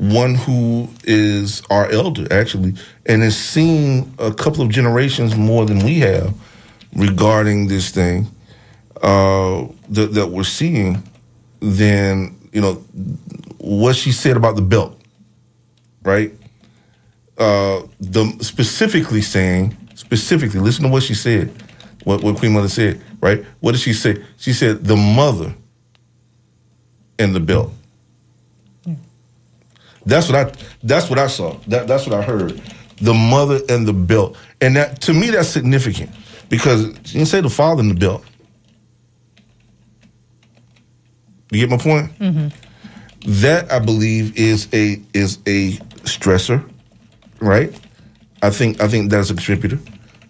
[0.01, 2.73] One who is our elder actually,
[3.05, 6.33] and has seen a couple of generations more than we have
[6.95, 8.25] regarding this thing
[9.03, 11.03] uh, that, that we're seeing,
[11.59, 12.73] then you know
[13.59, 14.99] what she said about the belt,
[16.01, 16.33] right?
[17.37, 21.53] Uh, the specifically saying specifically, listen to what she said,
[22.05, 23.45] what what Queen Mother said, right?
[23.59, 24.25] What did she say?
[24.37, 25.53] She said the mother
[27.19, 27.71] and the belt.
[30.05, 30.51] That's what I.
[30.83, 31.57] That's what I saw.
[31.67, 32.61] That, that's what I heard.
[32.97, 36.11] The mother and the belt, and that to me that's significant
[36.49, 38.23] because you didn't say the father and the belt.
[41.51, 42.17] You get my point?
[42.19, 42.47] Mm-hmm.
[43.41, 46.67] That I believe is a is a stressor,
[47.39, 47.77] right?
[48.41, 49.79] I think I think that's a contributor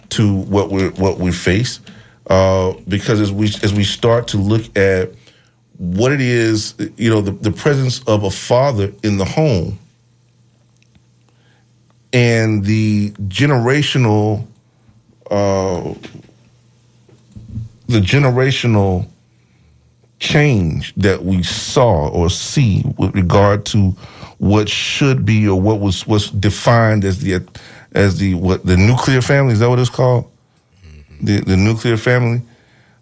[0.09, 1.79] to what we what we face
[2.27, 5.11] uh, because as we as we start to look at
[5.81, 9.79] what it is, you know, the, the presence of a father in the home
[12.13, 14.45] and the generational,
[15.31, 15.81] uh,
[17.87, 19.07] the generational
[20.19, 23.89] change that we saw or see with regard to
[24.37, 27.43] what should be or what was was defined as the
[27.93, 30.29] as the what the nuclear family is that what it's called?
[31.21, 32.43] The the nuclear family?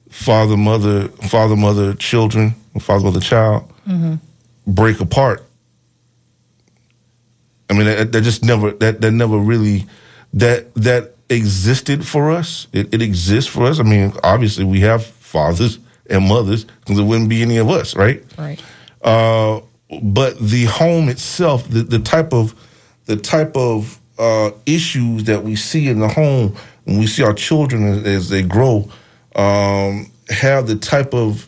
[0.10, 4.15] Father mother father mother children father mother child Mm-hmm.
[4.68, 5.44] break apart
[7.70, 9.86] i mean that, that just never that that never really
[10.34, 15.06] that that existed for us it, it exists for us i mean obviously we have
[15.06, 18.62] fathers and mothers because there wouldn't be any of us right Right.
[19.04, 19.62] uh,
[20.04, 22.54] but the home itself, the, the type of
[23.06, 27.34] the type of uh, issues that we see in the home when we see our
[27.34, 28.88] children as, as they grow,
[29.36, 31.48] um, have the type of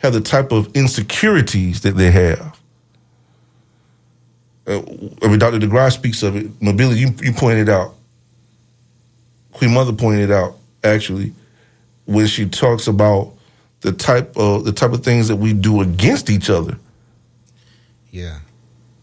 [0.00, 2.58] have the type of insecurities that they have.
[4.66, 4.80] Uh,
[5.22, 5.58] I mean, Dr.
[5.58, 6.60] DeGruy speaks of it.
[6.60, 7.94] Mobili, you, you pointed out.
[9.52, 11.32] Queen Mother pointed out actually
[12.06, 13.32] when she talks about
[13.80, 16.78] the type of the type of things that we do against each other.
[18.10, 18.38] Yeah,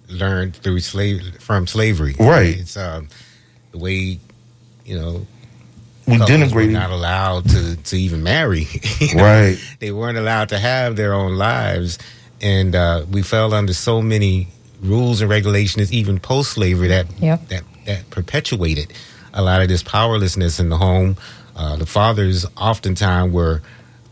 [0.07, 2.15] learned through slave from slavery.
[2.19, 2.57] Right.
[2.59, 3.09] It's um,
[3.71, 4.19] the way
[4.85, 5.27] you know
[6.07, 6.67] We couples denigrate were it.
[6.71, 8.67] not allowed to to even marry.
[8.99, 9.57] You know, Right.
[9.79, 11.99] They weren't allowed to have their own lives,
[12.41, 14.47] and uh, we fell under so many
[14.81, 17.47] rules and regulations, even post slavery, that Yep.
[17.49, 18.93] that that perpetuated
[19.33, 21.17] a lot of this powerlessness in the home.
[21.55, 23.61] Uh, the fathers oftentimes were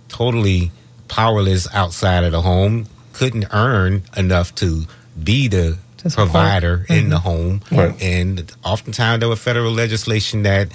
[0.10, 0.72] totally
[1.08, 4.86] powerless outside of the home, couldn't earn enough to
[5.24, 5.78] be the
[6.14, 7.10] provider in Mm-hmm.
[7.10, 8.02] the home, Right.
[8.02, 10.70] and oftentimes there was federal legislation that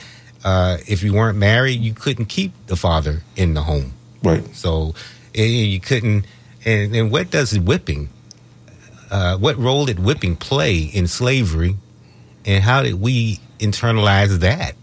[0.44, 3.92] uh, if you weren't married, you couldn't keep the father in the home.
[4.22, 4.44] Right.
[4.54, 4.94] So
[5.34, 6.26] you couldn't.
[6.64, 8.08] And, and what does whipping?
[9.10, 11.74] Uh, what role did whipping play in slavery,
[12.46, 14.76] and how did we internalize that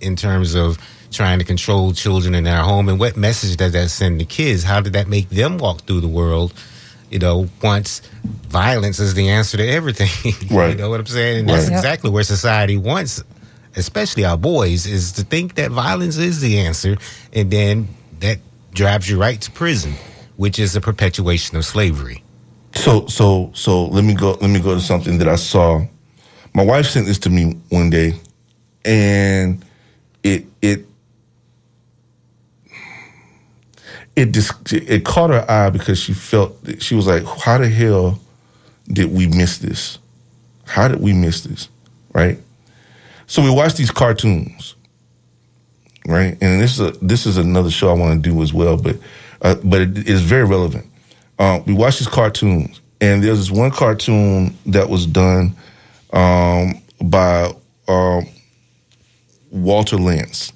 [0.00, 0.78] in terms of
[1.10, 2.88] trying to control children in their home?
[2.88, 4.62] And what message does that send to kids?
[4.62, 6.54] How did that make them walk through the world?
[7.10, 8.00] You know, once
[8.48, 10.32] violence is the answer to everything.
[10.50, 10.70] Right.
[10.70, 11.40] you know what I'm saying?
[11.40, 11.76] And that's Right.
[11.76, 13.22] Exactly where society wants,
[13.76, 16.96] especially our boys, is to think that violence is the answer,
[17.32, 17.88] and then
[18.20, 18.38] that
[18.72, 19.94] drives you right to prison,
[20.36, 22.22] which is a perpetuation of slavery.
[22.74, 25.84] So so so let me go let me go to something that I saw.
[26.54, 28.14] My wife sent this to me one day,
[28.84, 29.64] and
[30.22, 30.86] it it
[34.16, 38.18] it just it caught her eye because she felt she was like, "How the hell
[38.88, 39.98] did we miss this?
[40.66, 41.68] How did we miss this?"
[42.12, 42.38] Right.
[43.26, 44.74] So we watch these cartoons,
[46.06, 46.36] right?
[46.40, 48.96] And this is a, this is another show I want to do as well, but
[49.42, 50.86] uh, but it is very relevant.
[51.38, 55.54] Um, we watch these cartoons, and there's this one cartoon that was done
[56.12, 57.52] um, by
[57.88, 58.26] um,
[59.50, 60.52] Walter Lantz.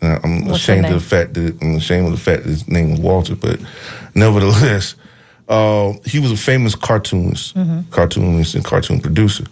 [0.00, 2.66] Uh, I'm What's ashamed of the fact that I'm ashamed of the fact that his
[2.68, 3.60] name was Walter, but
[4.14, 4.96] nevertheless,
[5.48, 7.88] uh, he was a famous cartoonist, Mhm.
[7.90, 9.44] cartoonist and cartoon producer.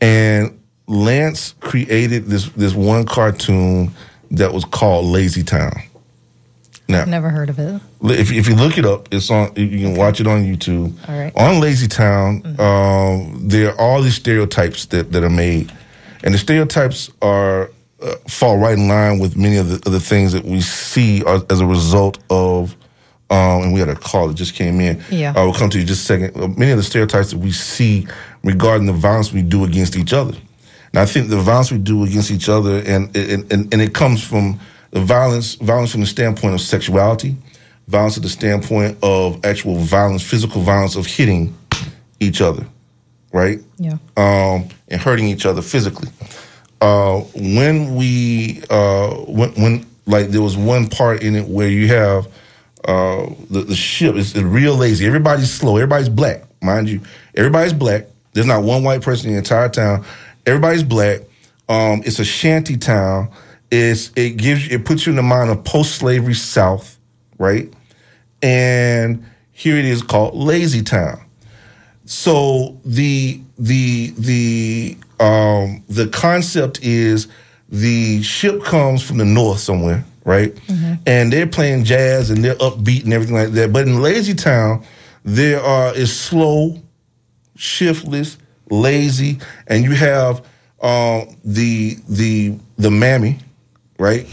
[0.00, 0.57] And
[0.88, 3.90] Lantz created this this one cartoon
[4.30, 5.72] that was called Lazy Town.
[6.90, 7.82] Now, Never heard of it.
[8.02, 9.54] if, if you look it up, it's on.
[9.56, 10.94] You can watch it on YouTube.
[11.06, 11.32] All right.
[11.36, 15.70] On Lazy Town, um, there are all these stereotypes that, that are made,
[16.24, 17.70] and the stereotypes are
[18.00, 21.22] uh, fall right in line with many of the, of the things that we see
[21.26, 22.74] as, as a result of.
[23.30, 25.02] Um, and we had a call that just came in.
[25.10, 25.34] Yeah.
[25.36, 26.42] I will come to you in just a second.
[26.42, 28.06] Uh, Many of the stereotypes that we see
[28.42, 30.34] regarding the violence we do against each other.
[30.92, 33.94] And I think the violence we do against each other, and and, and, and it
[33.94, 34.58] comes from
[34.90, 37.36] the violence, violence from the standpoint of sexuality,
[37.88, 41.54] violence at the standpoint of actual violence, physical violence of hitting
[42.20, 42.66] each other,
[43.32, 43.60] right?
[43.78, 43.98] Yeah.
[44.16, 46.08] Um, and hurting each other physically.
[46.80, 51.88] Uh, when we, uh, when, when, like, there was one part in it where you
[51.88, 52.28] have
[52.86, 55.06] uh, the, the ship is real lazy.
[55.06, 55.76] Everybody's slow.
[55.76, 57.00] Everybody's black, mind you.
[57.34, 58.06] Everybody's black.
[58.32, 60.04] There's not one white person in the entire town.
[60.46, 61.20] Everybody's black.
[61.68, 63.30] Um, it's a shanty town.
[63.70, 66.98] It's it gives you it puts you in the mind of post slavery South,
[67.38, 67.72] right?
[68.42, 71.20] And here it is called Lazy Town.
[72.06, 77.28] So the the the um the concept is
[77.68, 80.56] the ship comes from the north somewhere, right?
[81.04, 83.72] And they're playing jazz and they're upbeat and everything like that.
[83.72, 84.84] But in Lazy Town,
[85.24, 86.80] there are is slow,
[87.56, 88.38] shiftless,
[88.70, 90.44] lazy, and you have
[90.80, 93.38] um, the the the mammy,
[93.98, 94.26] right?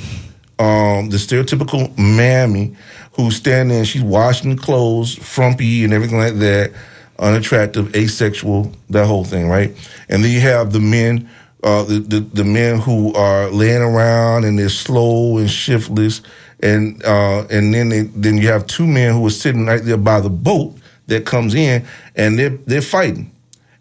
[0.58, 2.76] Um, the stereotypical mammy
[3.14, 6.72] who's standing there, she's washing clothes, frumpy and everything like that,
[7.20, 9.76] unattractive, asexual, that whole thing, right?
[10.10, 11.30] And then you have the men,
[11.64, 16.22] uh, the, the the men who are laying around and they're slow and shiftless,
[16.62, 19.98] and uh, and then they, then you have two men who are sitting right there
[19.98, 20.76] by the boat
[21.08, 23.32] that comes in, and they're they're fighting,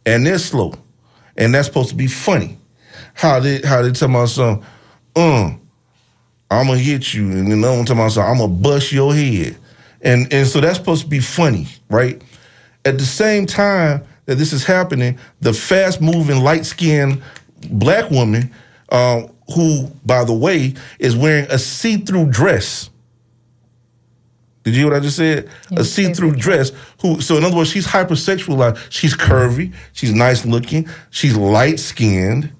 [0.07, 0.75] and they're slow,
[1.37, 2.59] and that's supposed to be funny.
[3.15, 4.65] How they how they tell my son,
[5.17, 5.53] uh,
[6.51, 9.15] I'm gonna hit you, and then another one tell my son, I'm gonna bust your
[9.15, 9.57] head,
[10.03, 12.21] and and so that's supposed to be funny, right?
[12.85, 17.23] At the same time that this is happening, the fast moving, light skinned
[17.71, 18.53] black woman,
[18.91, 22.91] um, who, by the way, is wearing a see through dress.
[24.65, 25.51] Did you hear what I just said?
[25.77, 26.73] a see through dress.
[27.03, 27.21] Who?
[27.21, 28.91] So in other words, she's hypersexualized.
[28.91, 29.75] She's curvy.
[29.93, 30.89] She's nice looking.
[31.11, 32.51] She's light skinned.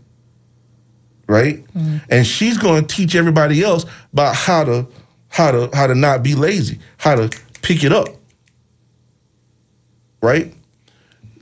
[1.27, 2.03] Right, mm.
[2.11, 4.87] and she's going to teach everybody else about how to
[5.29, 7.31] how to how to not be lazy, how to
[7.63, 8.09] pick it up.
[10.21, 10.53] Right.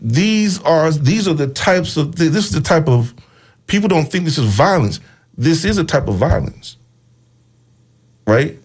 [0.00, 3.12] These are these are the types of this is the type of
[3.66, 5.00] people don't think this is violence.
[5.36, 6.76] This is a type of violence.
[8.24, 8.61] Right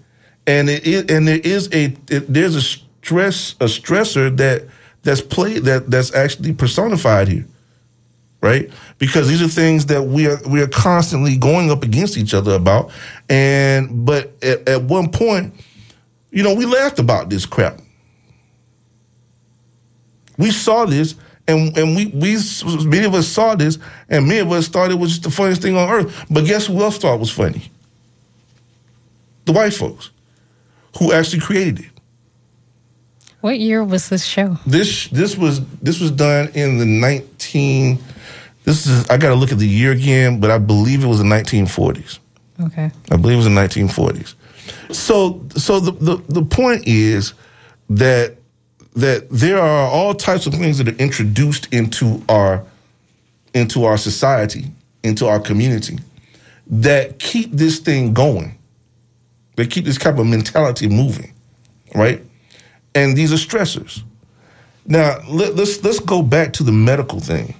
[0.47, 4.63] and it is, and there is a it, there's a stress a stressor that
[5.03, 7.45] that's played that that's actually personified here
[8.41, 8.69] right?
[8.97, 12.53] Because these are things that we are we are constantly going up against each other
[12.53, 12.91] about.
[13.29, 15.53] And but at, at one point
[16.31, 17.79] you know we laughed about this crap.
[20.37, 21.15] We saw this
[21.47, 22.37] and and we we
[22.85, 23.79] many of us saw this
[24.09, 26.25] and many of us thought it was just the funniest thing on earth.
[26.29, 27.71] But guess who else thought was funny?
[29.45, 30.11] The white folks
[30.97, 31.91] who actually created it.
[33.41, 34.57] What year was this show?
[34.65, 37.99] This this was this was done in the 19.
[38.63, 41.19] This is I got to look at the year again, but I believe it was
[41.19, 42.19] the nineteen forties.
[42.59, 42.89] Okay.
[43.11, 44.33] I believe it was the 1940s.
[44.91, 47.33] So, so the, the, the point is
[47.89, 48.35] that
[48.95, 52.63] that there are all types of things that are introduced into our
[53.53, 54.65] into our society,
[55.03, 55.99] into our community,
[56.67, 58.56] that keep this thing going.
[59.57, 61.33] They keep this type of mentality moving,
[61.93, 62.23] right?
[62.95, 64.03] And these are stressors.
[64.85, 67.53] Now let, let's let's go back to the medical thing.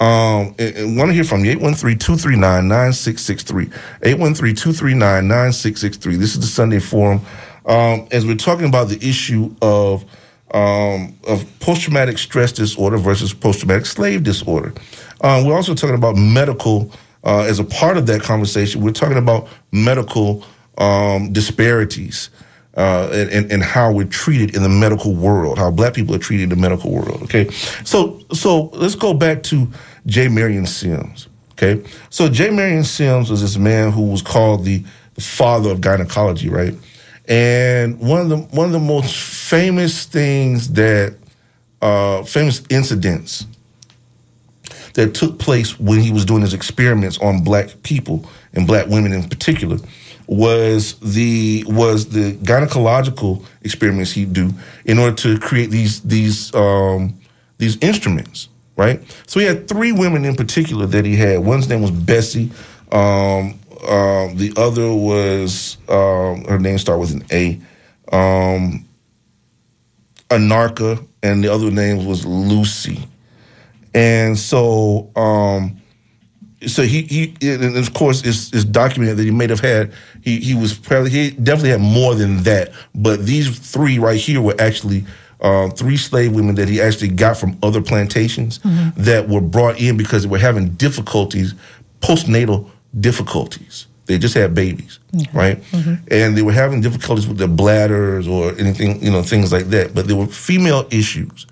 [0.00, 1.58] Um, and, and want to hear from you.
[1.58, 3.70] 813-239-9663.
[4.02, 6.18] 813-239-9663.
[6.18, 7.20] This is the Sunday Forum.
[7.66, 10.06] Um, as we're talking about the issue of
[10.52, 14.72] um, of post-traumatic stress disorder versus post-traumatic slave disorder.
[15.20, 16.90] Um, we're also talking about medical
[17.22, 18.80] uh, as a part of that conversation.
[18.80, 20.46] We're talking about medical
[20.78, 22.30] um, disparities
[22.78, 26.48] uh, and, how we're treated in the medical world, how black people are treated in
[26.50, 27.22] the medical world.
[27.24, 27.50] Okay,
[27.84, 29.68] so so let's go back to
[30.06, 30.28] J.
[30.28, 31.28] Marion Sims.
[31.52, 32.50] Okay, so J.
[32.50, 36.74] Marion Sims was this man who was called the, the father of gynecology, right?
[37.26, 41.16] And one of the one of the most famous things that
[41.82, 43.44] uh, famous incidents
[44.94, 49.12] that took place when he was doing his experiments on black people and black women
[49.12, 49.78] in particular
[50.28, 54.52] was the was the gynecological experiments he'd do
[54.84, 57.18] in order to create these these um,
[57.56, 59.02] these instruments, right?
[59.26, 61.40] So he had three women in particular that he had.
[61.40, 62.52] One's name was Bessie.
[62.92, 63.58] Um,
[63.88, 67.60] um, the other was um, her name started with an A.
[68.14, 68.84] Um,
[70.28, 73.08] Anarcha, and the other name was Lucy.
[73.94, 75.77] And so, um,
[76.66, 79.92] so he he and of course it's, it's documented that he may have had
[80.22, 84.40] he he was probably he definitely had more than that, but these three right here
[84.40, 85.04] were actually
[85.40, 88.92] uh, three slave women that he actually got from other plantations Mhm.
[88.96, 91.54] that were brought in because they were having difficulties,
[92.00, 93.86] postnatal difficulties.
[94.06, 94.98] They just had babies,
[95.34, 95.62] right?
[96.10, 99.94] and they were having difficulties with their bladders or anything, you know, things like that.
[99.94, 101.46] But there were female issues,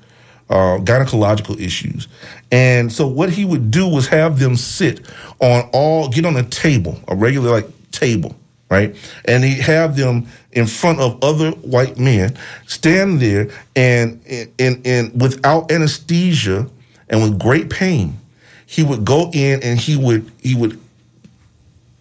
[0.49, 2.09] uh, gynecological issues,
[2.53, 5.01] and so what he would do was have them sit
[5.40, 8.34] on all, get on a table, a regular like table,
[8.70, 8.94] right?
[9.24, 12.36] And he'd have them in front of other white men,
[12.66, 14.20] stand there and
[14.59, 16.68] and and without anesthesia
[17.09, 18.18] and with great pain,
[18.66, 20.80] he would go in and he would he would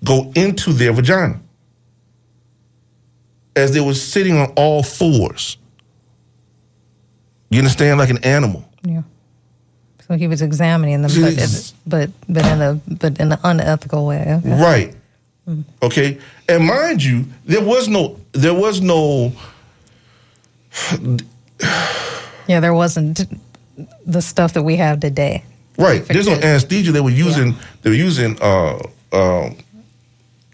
[0.03, 1.39] go into their vagina
[3.55, 5.57] as they were sitting on all fours.
[7.49, 8.67] You understand, like an animal.
[8.83, 9.03] Yeah.
[10.07, 14.39] So he was examining them, but but but in a but in an unethical way.
[14.43, 14.61] Okay.
[14.61, 14.95] Right.
[15.81, 16.17] Okay.
[16.47, 19.31] And mind you, there was no there was no
[22.47, 23.23] Yeah, there wasn't
[24.05, 25.43] the stuff that we have today.
[25.77, 26.05] right.
[26.05, 26.91] There's no anesthesia.
[26.91, 28.77] They were using they were using uh
[29.11, 29.49] uh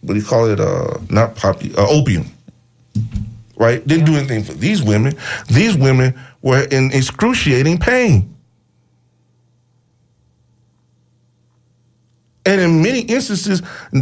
[0.01, 0.59] what do you call it?
[0.59, 2.25] Uh not poppy uh, opium.
[3.57, 3.85] Right?
[3.85, 5.13] Didn't do anything for these women.
[5.47, 8.35] These women were in excruciating pain.
[12.45, 13.61] And in many instances,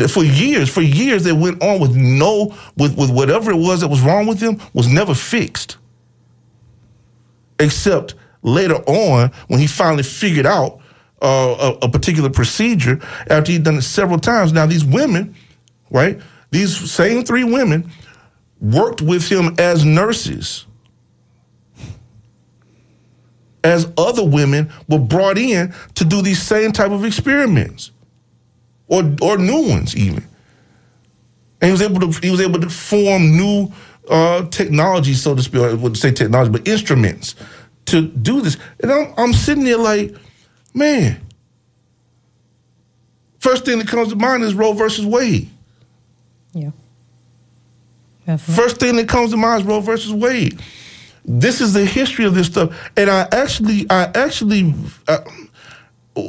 [0.09, 3.89] for years, for years, they went on with no, with, with whatever it was that
[3.89, 5.77] was wrong with them was never fixed.
[7.59, 10.79] Except later on, when he finally figured out
[11.21, 14.53] uh, a, a particular procedure after he'd done it several times.
[14.53, 15.35] Now, these women,
[15.91, 16.19] right,
[16.51, 17.91] these same three women
[18.61, 20.65] worked with him as nurses.
[23.63, 27.91] As other women were brought in to do these same type of experiments
[28.87, 30.25] or or new ones even.
[31.61, 33.71] And he was able to he was able to form new
[34.09, 35.61] uh, technology, so to speak.
[35.61, 37.35] I wouldn't say technology, but instruments
[37.85, 38.57] to do this.
[38.81, 40.15] And I'm I'm sitting there like,
[40.73, 41.21] man.
[43.39, 45.49] First thing that comes to mind is Roe versus Wade.
[46.53, 46.71] Yeah.
[48.37, 50.61] First thing that comes to mind is Roe versus Wade.
[51.31, 54.73] This is the history of this stuff, and I actually, I actually,
[55.07, 55.19] uh,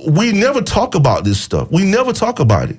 [0.06, 1.70] we never talk about this stuff.
[1.70, 2.78] We never talk about it.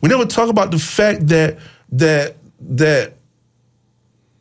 [0.00, 1.58] We never talk about the fact that
[1.92, 3.18] that that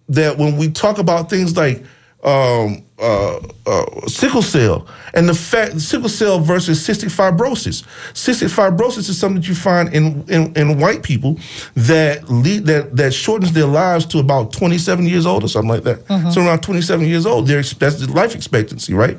[0.07, 1.83] that when we talk about things like
[2.23, 7.83] um, uh, uh, sickle cell and the fact sickle cell versus cystic fibrosis.
[8.13, 11.37] Cystic fibrosis is something that you find in, in, in white people
[11.75, 15.83] that lead that that shortens their lives to about 27 years old or something like
[15.83, 16.05] that.
[16.07, 16.33] Mhm.
[16.33, 19.17] So around 27 years old, their that's the life expectancy, right?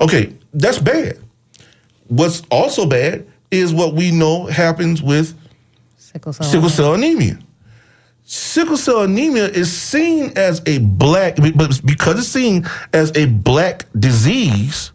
[0.00, 1.18] Okay, that's bad.
[2.08, 5.34] What's also bad is what we know happens with
[5.96, 6.46] Sickle cell.
[6.50, 7.38] sickle cell anemia.
[8.32, 13.84] Sickle cell anemia is seen as a black, but because it's seen as a black
[13.98, 14.90] disease.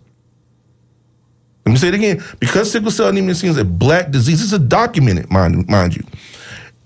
[1.64, 2.24] Let me say it again.
[2.40, 5.96] Because sickle cell anemia is seen as a black disease, it's a documented, mind, mind
[5.96, 6.04] you.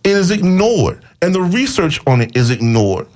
[0.04, 3.08] It is ignored, and the research on it is ignored.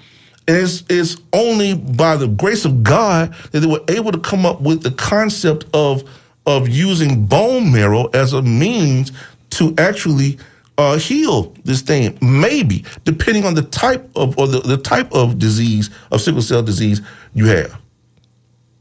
[0.47, 4.45] And it's, it's only by the grace of God that they were able to come
[4.45, 6.09] up with the concept of,
[6.45, 9.11] of using bone marrow as a means
[9.49, 10.37] to actually
[10.77, 12.17] uh, heal this thing.
[12.21, 16.63] Maybe, depending on the type of or the, the type of disease of sickle cell
[16.63, 17.01] disease
[17.33, 17.79] you have.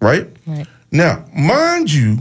[0.00, 0.28] Right?
[0.46, 0.66] Right.
[0.90, 2.18] Now, mind you,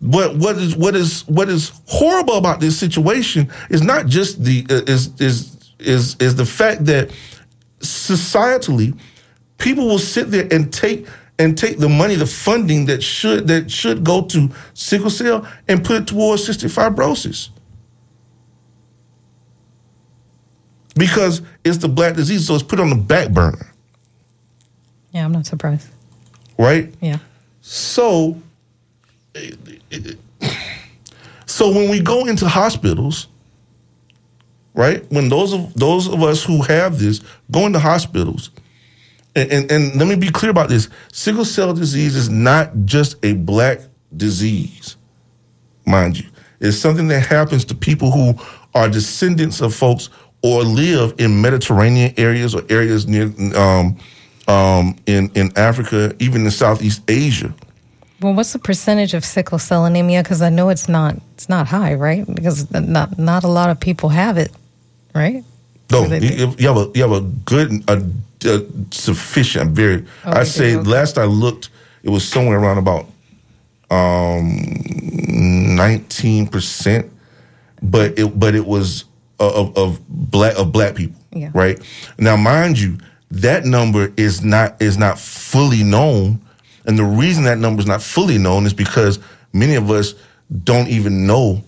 [0.00, 4.66] what what is what is what is horrible about this situation is not just the
[4.68, 7.10] uh, is is is is the fact that
[7.80, 8.98] societally
[9.58, 11.06] people will sit there and take
[11.38, 15.84] and take the money the funding that should that should go to sickle cell and
[15.84, 17.48] put it towards cystic fibrosis
[20.94, 23.66] because it's the black disease so it's put on the back burner
[25.12, 25.88] Yeah, I'm not surprised.
[26.58, 27.18] right Yeah.
[27.60, 28.40] So,
[31.46, 33.28] so when we go into hospitals,
[34.74, 35.04] right?
[35.10, 37.20] When those of those of us who have this
[37.50, 38.50] go into hospitals,
[39.36, 43.16] and, and, and let me be clear about this: sickle cell disease is not just
[43.24, 43.80] a black
[44.16, 44.96] disease,
[45.86, 46.28] mind you.
[46.60, 48.34] It's something that happens to people who
[48.74, 50.08] are descendants of folks
[50.44, 53.96] or live in Mediterranean areas or areas near um,
[54.46, 57.52] um, in in Africa, even in Southeast Asia.
[58.20, 60.22] Well, what's the percentage of sickle cell anemia?
[60.22, 62.26] Because I know it's not it's not high, right?
[62.32, 64.52] Because not not a lot of people have it,
[65.14, 65.42] right?
[65.90, 68.04] No, you, you have a you have a good, a,
[68.44, 70.04] a sufficient, very.
[70.26, 70.88] Oh, I say okay.
[70.88, 71.70] last I looked,
[72.02, 73.06] it was somewhere around about
[73.90, 74.60] um
[75.76, 77.10] nineteen percent,
[77.82, 79.04] but it but it was
[79.40, 81.50] of of black of black people, Yeah.
[81.54, 81.78] right?
[82.18, 82.98] Now, mind you,
[83.30, 86.40] that number is not is not fully known,
[86.86, 89.18] and the reason that number is not fully known is because
[89.52, 90.14] many of us
[90.64, 91.62] don't even know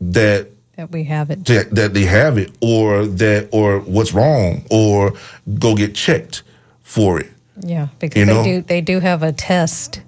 [0.00, 1.44] that That we have it.
[1.46, 5.12] that, that they have it or that or what's wrong or
[5.58, 6.42] go get checked
[6.82, 7.30] for it
[7.64, 8.42] Yeah, because You know?
[8.42, 10.00] they do they do have a test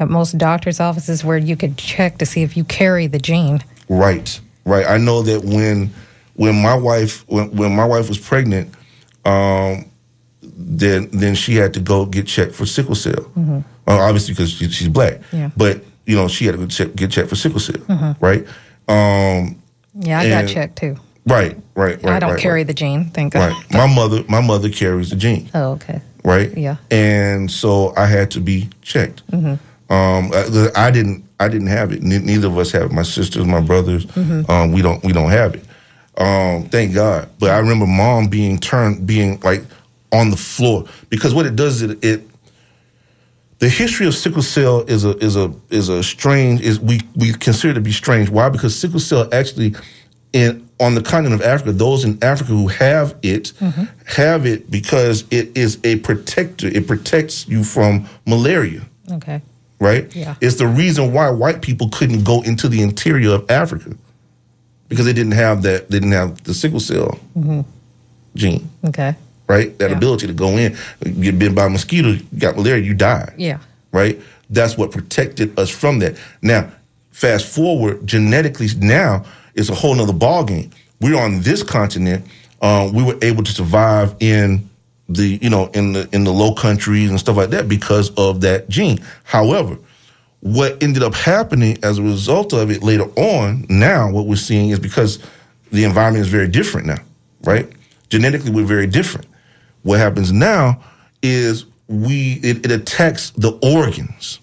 [0.00, 3.62] at most doctors' offices where you could check to see if you carry the gene.
[3.88, 5.90] right right i know that when
[6.34, 8.72] when my wife when, when my wife was pregnant
[9.24, 9.84] um
[10.42, 13.64] then then she had to go get checked for sickle cell Mhm.
[13.86, 15.50] uh, obviously because she, she's black Yeah.
[15.56, 18.16] but you know she had to go check, get checked for sickle cell Mhm.
[18.20, 18.46] right
[18.88, 19.56] um
[20.00, 20.96] Yeah, I got checked too.
[21.26, 23.52] right right right I don't right, carry the gene, thank God.
[23.52, 26.00] right my mother my mother carries the gene Oh, okay.
[26.24, 26.56] right?
[26.56, 26.76] Yeah.
[26.90, 29.22] And so I had to be checked.
[29.30, 29.54] hmm
[29.90, 31.24] Um, I, I didn't.
[31.40, 32.02] I didn't have it.
[32.02, 32.92] Ne- neither of us have it.
[32.92, 34.04] My sisters, my brothers.
[34.06, 34.48] Mhm.
[34.50, 35.02] Um, we don't.
[35.04, 35.64] We don't have it.
[36.18, 37.28] Um, thank God.
[37.38, 39.62] But I remember mom being turned, being like
[40.12, 42.04] on the floor because what it does is it.
[42.04, 42.22] it
[43.60, 47.32] the history of sickle cell is a is a is a strange is we we
[47.32, 48.28] consider it to be strange.
[48.30, 48.48] Why?
[48.48, 49.74] Because sickle cell actually
[50.32, 53.52] in on the continent of Africa, those in Africa who have it
[54.06, 56.68] have it because it is a protector.
[56.68, 58.82] It protects you from malaria,
[59.12, 59.40] Okay.
[59.80, 60.14] Right?
[60.14, 60.34] Yeah.
[60.40, 63.90] It's the reason why white people couldn't go into the interior of Africa
[64.88, 65.90] because they didn't have that.
[65.90, 67.60] They didn't have the sickle cell hmm
[68.34, 69.16] gene, Okay.
[69.48, 69.76] right?
[69.78, 69.96] That Yeah.
[69.96, 70.76] ability to go in,
[71.20, 73.58] get bitten by a mosquito, you got malaria, you die Yeah.
[73.92, 74.20] right?
[74.50, 76.16] That's what protected us from that.
[76.42, 76.68] Now,
[77.10, 79.24] fast forward, genetically now
[79.54, 80.70] it's a whole nother ballgame.
[81.00, 82.24] We're on this continent.
[82.62, 84.68] Um, we were able to survive in
[85.08, 88.40] the you know in the in the low countries and stuff like that because of
[88.42, 88.98] that gene.
[89.24, 89.78] However,
[90.40, 94.70] what ended up happening as a result of it later on, now what we're seeing
[94.70, 95.18] is because
[95.72, 96.98] the environment is very different now,
[97.44, 97.68] right?
[98.08, 99.26] Genetically, we're very different.
[99.82, 100.82] What happens now
[101.22, 104.38] is we it, it attacks the organs,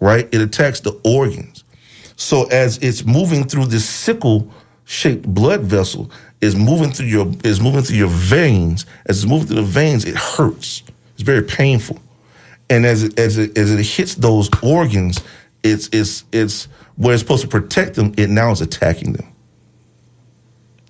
[0.00, 0.28] right?
[0.32, 1.64] It attacks the organs.
[2.16, 3.88] So as it's moving through this
[4.92, 8.86] sickle-shaped blood vessel, is moving through your is moving through your veins.
[9.06, 10.82] As it's moving through the veins, it hurts.
[11.14, 11.98] It's very painful.
[12.68, 15.20] And as it as it as it hits those organs,
[15.62, 16.64] it's it's it's
[16.96, 18.12] where it's supposed to protect them.
[18.16, 19.26] It now is attacking them.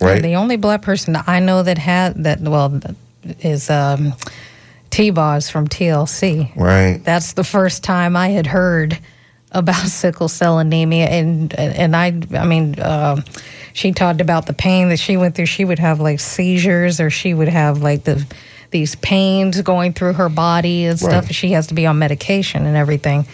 [0.00, 0.20] Right.
[0.20, 2.80] The only black person I know that had that well
[3.38, 4.14] is um,
[4.90, 6.54] T Boz from TLC.
[6.56, 7.00] Right.
[7.04, 8.98] That's the first time I had heard
[9.52, 12.80] about sickle cell anemia, and and I I mean.
[12.80, 13.22] um
[13.72, 15.46] she talked about the pain that she went through.
[15.46, 18.24] She would have like seizures, or she would have like the
[18.70, 21.24] these pains going through her body and stuff.
[21.26, 21.34] Right.
[21.34, 23.26] She has to be on medication and everything.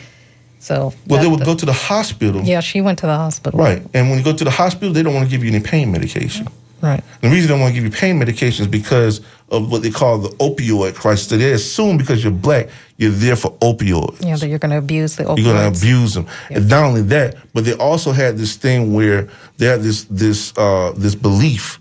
[0.58, 2.42] So Well, they would go to the hospital.
[2.42, 3.58] yeah, she went to the hospital.
[3.60, 3.80] Right.
[3.94, 5.92] And when you go to the hospital, they don't want to give you any pain
[5.92, 6.48] medication.
[6.80, 7.02] Right.
[7.20, 9.20] The reason they don't want to give you pain medication is because
[9.50, 11.28] of what they call the opioid crisis.
[11.28, 14.24] So they assume because you're black, you're there for opioids.
[14.24, 15.38] Yeah, that you're going to abuse the opioids.
[15.38, 16.26] You're going to abuse them.
[16.50, 20.56] And not only that, but they also had this thing where they had this this
[20.56, 21.80] uh, this belief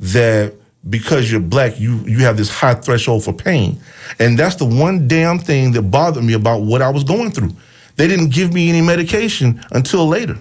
[0.00, 0.54] that
[0.90, 3.80] because you're black, you you have this high threshold for pain,
[4.18, 7.52] and that's the one damn thing that bothered me about what I was going through.
[7.96, 10.36] They didn't give me any medication until later.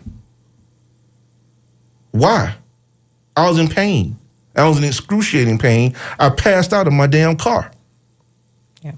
[2.11, 2.55] Why?
[3.35, 4.17] I was in pain.
[4.55, 5.95] I was in excruciating pain.
[6.19, 7.71] I passed out of my damn car.
[8.81, 8.93] Yeah.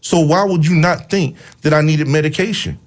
[0.00, 2.78] So why would you not think that I needed medication?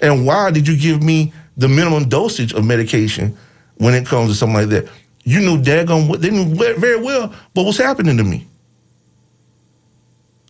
[0.00, 3.36] And why did you give me the minimum dosage of medication
[3.76, 4.88] when it comes to something like that?
[5.24, 8.46] You knew daggone what they knew ve- very well what was happening to me.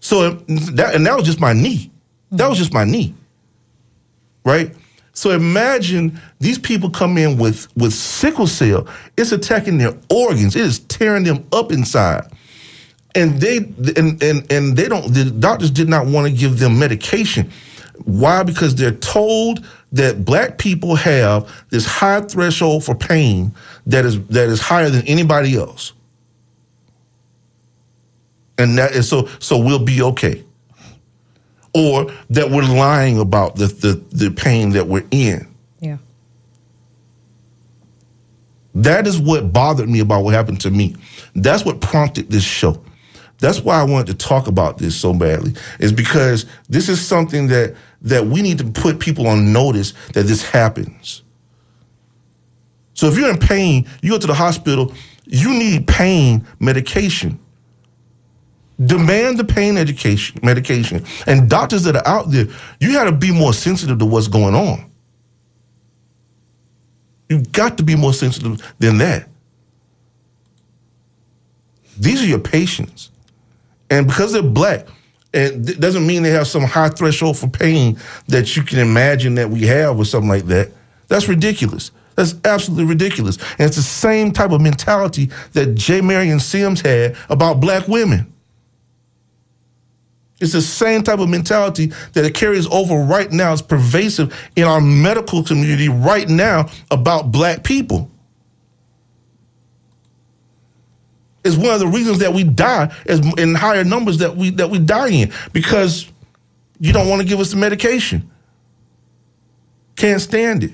[0.01, 1.91] So that and that was just my knee.
[2.31, 3.15] That was just my knee.
[4.45, 4.75] Right?
[5.21, 8.89] So imagine these people come in with with sickle cell.
[9.19, 10.57] It's attacking their organs.
[10.57, 12.25] It is tearing them up inside.
[13.15, 13.59] And they
[13.99, 17.51] and and and they don't the doctors did not want to give them medication.
[18.07, 18.45] Why?
[18.45, 19.63] Because they're told
[19.93, 23.55] that black people have this high threshold for pain
[23.85, 25.93] that is that is higher than anybody else.
[28.57, 30.47] And that is so so we'll be okay
[31.75, 35.47] or that we're lying about the the, the pain that we're in
[35.81, 35.99] Yeah.
[38.75, 40.97] That is what bothered me about what happened to me.
[41.35, 42.83] That's what prompted this show.
[43.39, 45.55] That's why I wanted to talk about this so badly.
[45.79, 50.25] Is because this is something that that we need to put people on notice that
[50.25, 51.23] this happens.
[52.95, 54.93] So if you're in pain, you go to the hospital,
[55.25, 57.39] you need pain medication.
[58.85, 61.05] Demand the pain education medication.
[61.27, 62.47] And doctors that are out there,
[62.81, 64.91] you got to be more sensitive to what's going on.
[67.29, 69.29] You've got to be more sensitive than that.
[71.99, 73.11] These are your patients.
[73.91, 74.87] And because they're black,
[75.33, 79.35] and it doesn't mean they have some high threshold for pain that you can imagine
[79.37, 80.73] that we have or something like that.
[81.09, 81.93] That's ridiculous.
[82.17, 83.37] That's absolutely ridiculous.
[83.59, 86.01] And it's the same type of mentality that J.
[86.01, 88.33] Marion Sims had about black women.
[90.41, 93.53] It's the same type of mentality that it carries over right now.
[93.53, 98.11] It's pervasive in our medical community right now about black people.
[101.45, 104.71] It's one of the reasons that we die as in higher numbers that we that
[104.71, 106.11] we die in because
[106.79, 108.31] you don't want to give us the medication.
[109.97, 110.73] Can't stand it.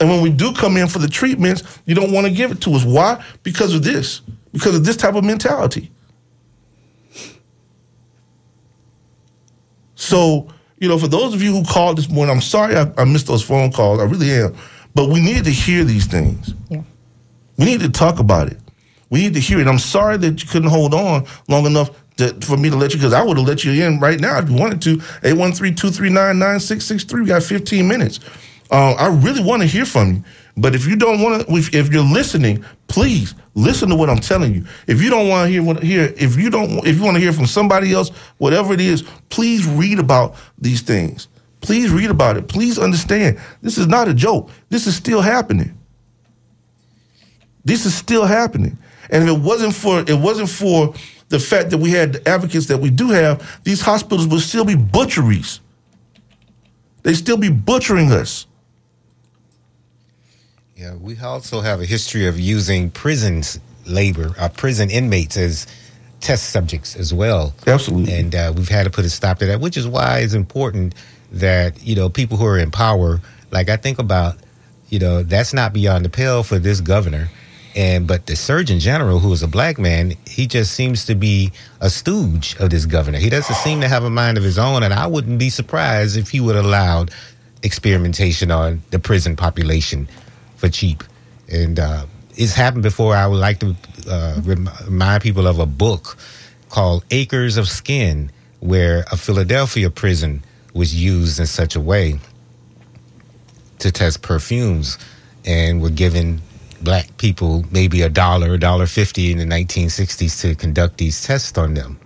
[0.00, 2.60] And when we do come in for the treatments, you don't want to give it
[2.62, 2.84] to us.
[2.84, 3.24] Why?
[3.42, 4.20] Because of this.
[4.52, 5.90] Because of this type of mentality.
[10.02, 10.48] So,
[10.78, 13.28] you know, for those of you who called this morning, I'm sorry I, I missed
[13.28, 14.00] those phone calls.
[14.00, 14.56] I really am.
[14.96, 16.54] But we need to hear these things.
[16.68, 16.82] Yeah.
[17.56, 18.58] We need to talk about it.
[19.10, 19.68] We need to hear it.
[19.68, 22.98] I'm sorry that you couldn't hold on long enough to, for me to let you,
[22.98, 24.96] because I would have let you in right now if you wanted to.
[24.96, 27.20] 813-239-9663.
[27.20, 28.18] We got 15 minutes.
[28.72, 30.24] Uh, I really want to hear from you.
[30.56, 34.20] But if you don't want to, if, if you're listening, please listen to what I'm
[34.20, 34.66] telling you.
[34.86, 37.20] If you don't want to hear what hear, if you don't, if you want to
[37.20, 41.28] hear from somebody else, whatever it is, please read about these things.
[41.62, 42.48] Please read about it.
[42.48, 44.50] Please understand this is not a joke.
[44.68, 45.76] This is still happening.
[47.64, 48.76] This is still happening.
[49.08, 50.94] And if it wasn't for it wasn't for
[51.30, 54.66] the fact that we had the advocates that we do have, these hospitals would still
[54.66, 55.60] be butcheries.
[57.04, 58.46] They still be butchering us.
[60.82, 65.68] Yeah, we also have a history of using prisons labor, uh, prison inmates as
[66.20, 67.54] test subjects as well.
[67.68, 68.12] Absolutely.
[68.12, 70.96] And uh, we've had to put a stop to that, which is why it's important
[71.30, 73.20] that, you know, people who are in power,
[73.52, 74.38] like I think about,
[74.88, 77.30] you know, that's not beyond the pale for this governor.
[77.76, 81.52] And but the Surgeon General, who is a black man, he just seems to be
[81.80, 83.18] a stooge of this governor.
[83.18, 86.16] He doesn't seem to have a mind of his own, and I wouldn't be surprised
[86.16, 87.12] if he would allowed
[87.62, 90.08] experimentation on the prison population
[90.62, 91.02] for cheap.
[91.48, 92.06] And uh,
[92.36, 93.16] it's happened before.
[93.16, 93.74] I would like to
[94.08, 96.16] uh, remind people of a book
[96.68, 102.20] called Acres of Skin, where a Philadelphia prison was used in such a way
[103.80, 104.98] to test perfumes
[105.44, 106.40] and were given
[106.80, 111.58] black people maybe a dollar, a dollar fifty in the 1960s to conduct these tests
[111.58, 111.98] on them.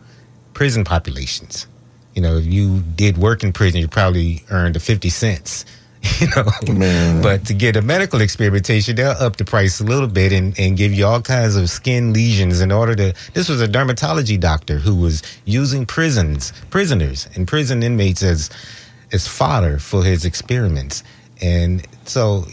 [0.55, 1.67] Prison populations.
[2.15, 5.67] You know, if you did work in prison, you probably earned a 50 cents.
[6.20, 10.32] You know, but to get a medical experimentation, they'll up the price a little bit
[10.32, 13.14] and, and give you all kinds of skin lesions in order to.
[13.34, 18.49] This was a dermatology doctor who was using prisons, prisoners, and prison inmates as
[19.12, 21.03] as fodder for his experiments.
[21.42, 22.44] And so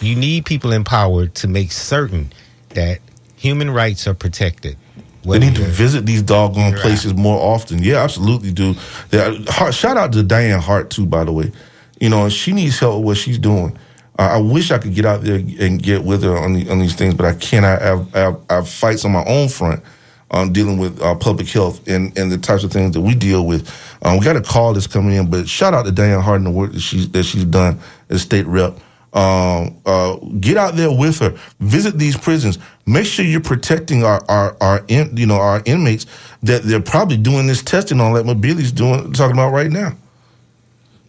[0.00, 2.32] you need people in power to make certain
[2.70, 2.98] that
[3.36, 4.76] human rights are protected.
[5.24, 7.82] They need to visit these doggone places more often.
[7.82, 8.74] Yeah, absolutely, do.
[9.10, 11.52] They- Hart- Shout out to Dianne Hart too, by the way.
[12.00, 13.76] You know, she needs help with what she's doing.
[14.18, 16.78] Uh, I wish I could get out there and get with her on, the, on
[16.78, 17.82] these things, but I cannot.
[17.82, 19.82] I have, I have, I have fights on my own front
[20.30, 23.46] on dealing with uh, public health and, and the types of things that we deal
[23.46, 23.70] with.
[24.02, 26.46] Um, we got a call that's coming in, but shout out to Dianne Hart and
[26.46, 27.78] the work that she's that she's done
[28.08, 28.78] as state rep.
[29.12, 31.38] Um, uh, get out there with her.
[31.60, 32.58] Visit these prisons.
[32.86, 36.06] Make sure you're protecting our our, our in, you know our inmates
[36.42, 39.96] that they're probably doing this testing on, like Mobili's doing talking about right now.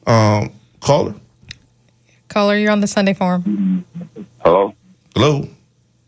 [0.06, 0.54] Um,
[0.88, 1.14] caller.
[2.30, 3.84] Caller, you're on the Sunday Forum.
[4.40, 4.74] Hello.
[5.14, 5.46] Hello.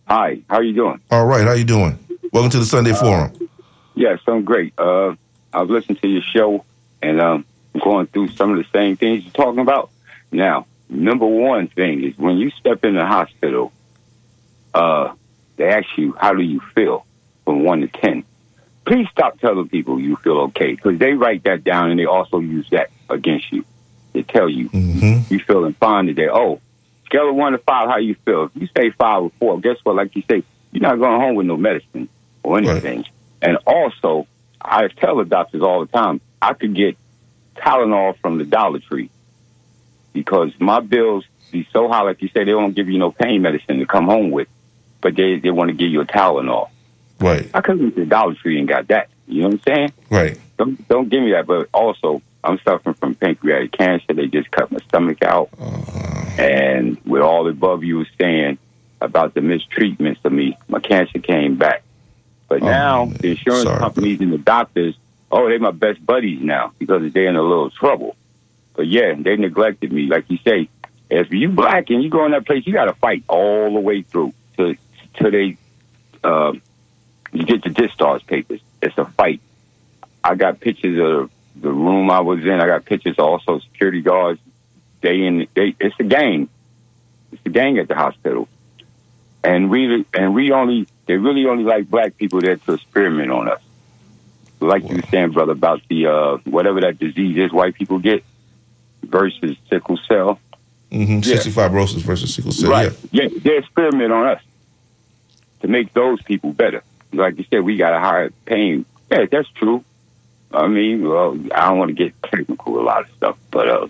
[0.07, 0.39] Hi.
[0.49, 1.01] How are you doing?
[1.11, 1.41] All right.
[1.41, 1.99] How are you doing?
[2.31, 3.49] Welcome to the Sunday Forum.
[3.95, 4.73] Yes, I'm great.
[4.79, 5.15] Uh,
[5.53, 6.63] I've listened to your show,
[7.01, 9.89] and um, I'm going through some of the same things you're talking about.
[10.31, 13.73] Now, number one thing is when you step in the hospital,
[14.73, 15.13] uh,
[15.57, 17.05] they ask you, "How do you feel?"
[17.43, 18.23] from one to ten.
[18.85, 22.39] Please stop telling people you feel okay because they write that down and they also
[22.39, 23.65] use that against you.
[24.13, 25.33] They tell you mm-hmm.
[25.33, 26.27] you feeling fine today.
[26.31, 26.59] Oh,
[27.05, 28.45] scale of one to five, how you feel?
[28.45, 29.95] If you say five or four, guess what?
[29.95, 32.09] Like you say, you're not going home with no medicine
[32.43, 33.05] or anything.
[33.41, 34.27] And also,
[34.61, 36.97] I tell the doctors all the time, I could get
[37.55, 39.09] Tylenol from the Dollar Tree
[40.13, 42.01] because my bills be so high.
[42.01, 44.47] Like you say, they won't give you no pain medicine to come home with,
[45.01, 46.69] but they they want to give you a Tylenol.
[47.19, 47.49] Right.
[47.53, 49.09] I could went to the Dollar Tree and got that.
[49.27, 49.93] You know what I'm saying?
[50.09, 50.39] Right.
[50.57, 51.45] Don't don't give me that.
[51.45, 54.13] But also, I'm suffering from pancreatic cancer.
[54.13, 55.49] They just cut my stomach out,
[56.37, 58.57] and with all the above you was saying
[59.01, 61.83] about the mistreatments of me, my cancer came back.
[62.47, 64.95] But now the insurance companies and the doctors,
[65.31, 68.15] oh, they're my best buddies now because they're in a little trouble.
[68.73, 70.07] But yeah, they neglected me.
[70.07, 70.69] Like you say,
[71.09, 73.79] if you black and you go in that place, you got to fight all the
[73.79, 74.75] way through to
[75.15, 75.57] to they
[76.23, 76.53] uh,
[77.31, 78.61] you get the discharge papers.
[78.81, 79.41] It's a fight.
[80.23, 81.31] I got pictures of
[81.61, 82.59] the room I was in.
[82.59, 84.39] I got pictures of also security guards.
[85.01, 85.75] They in they.
[85.79, 86.49] It's a gang.
[87.31, 88.47] It's a gang at the hospital,
[89.43, 93.49] and we and we only they really only like black people there to experiment on
[93.49, 93.61] us.
[94.59, 98.23] Like you were saying, brother, about the uh, whatever that disease is white people get
[99.03, 100.39] versus sickle cell.
[100.91, 101.19] Mm-hmm.
[101.19, 102.71] Cystic fibrosis versus sickle cell.
[102.71, 102.91] Right.
[103.11, 103.23] Yeah.
[103.23, 104.41] Yeah, they experiment on us
[105.61, 106.83] to make those people better.
[107.13, 108.85] Like you said, we got a higher pain.
[109.11, 109.83] Yeah, that's true.
[110.51, 113.67] I mean, well, I don't want to get technical with a lot of stuff, but
[113.69, 113.87] uh,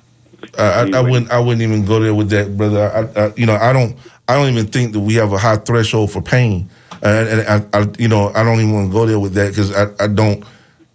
[0.58, 1.32] I, I, I wouldn't.
[1.32, 3.12] I wouldn't even go there with that, brother.
[3.16, 3.96] I, I, you know, I don't.
[4.28, 6.70] I don't even think that we have a high threshold for pain,
[7.02, 7.42] and, and
[7.74, 9.88] I, I, you know, I don't even want to go there with that because I,
[10.04, 10.44] I don't,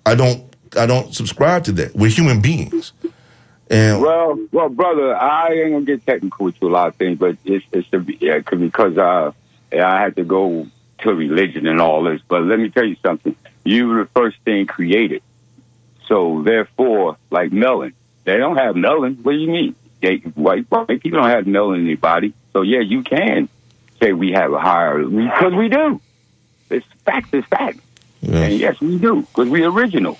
[0.07, 0.45] I don't,
[0.79, 1.95] I don't subscribe to that.
[1.97, 2.93] We're human beings,
[3.71, 7.19] and well, well, brother, I ain't gonna get technical with you a lot of things,
[7.19, 9.33] but it's it's the, yeah, 'cause- because uh,
[9.73, 10.67] I had to go
[10.99, 12.21] to religion and all this.
[12.29, 13.35] But let me tell you something:
[13.65, 15.23] you were the first thing created,
[16.07, 17.95] so therefore, like melon,
[18.25, 19.19] they don't have melon.
[19.23, 19.75] What do you mean?
[20.01, 23.49] They white white people don't have melon in their body, so yeah, you can
[24.01, 26.01] say we have a higher because we do.
[26.71, 27.33] It's fact.
[27.33, 27.79] It's fact.
[28.23, 30.19] And yes, we do because we're original.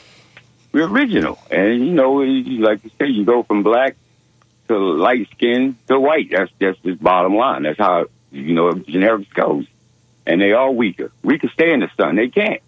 [0.73, 3.97] We're original, and you know, like you say, you go from black
[4.69, 6.31] to light skin to white.
[6.31, 7.63] That's just the bottom line.
[7.63, 9.67] That's how you know generics goes.
[10.27, 11.13] And they are weaker.
[11.23, 12.17] We can stay in the sun.
[12.17, 12.63] They can't.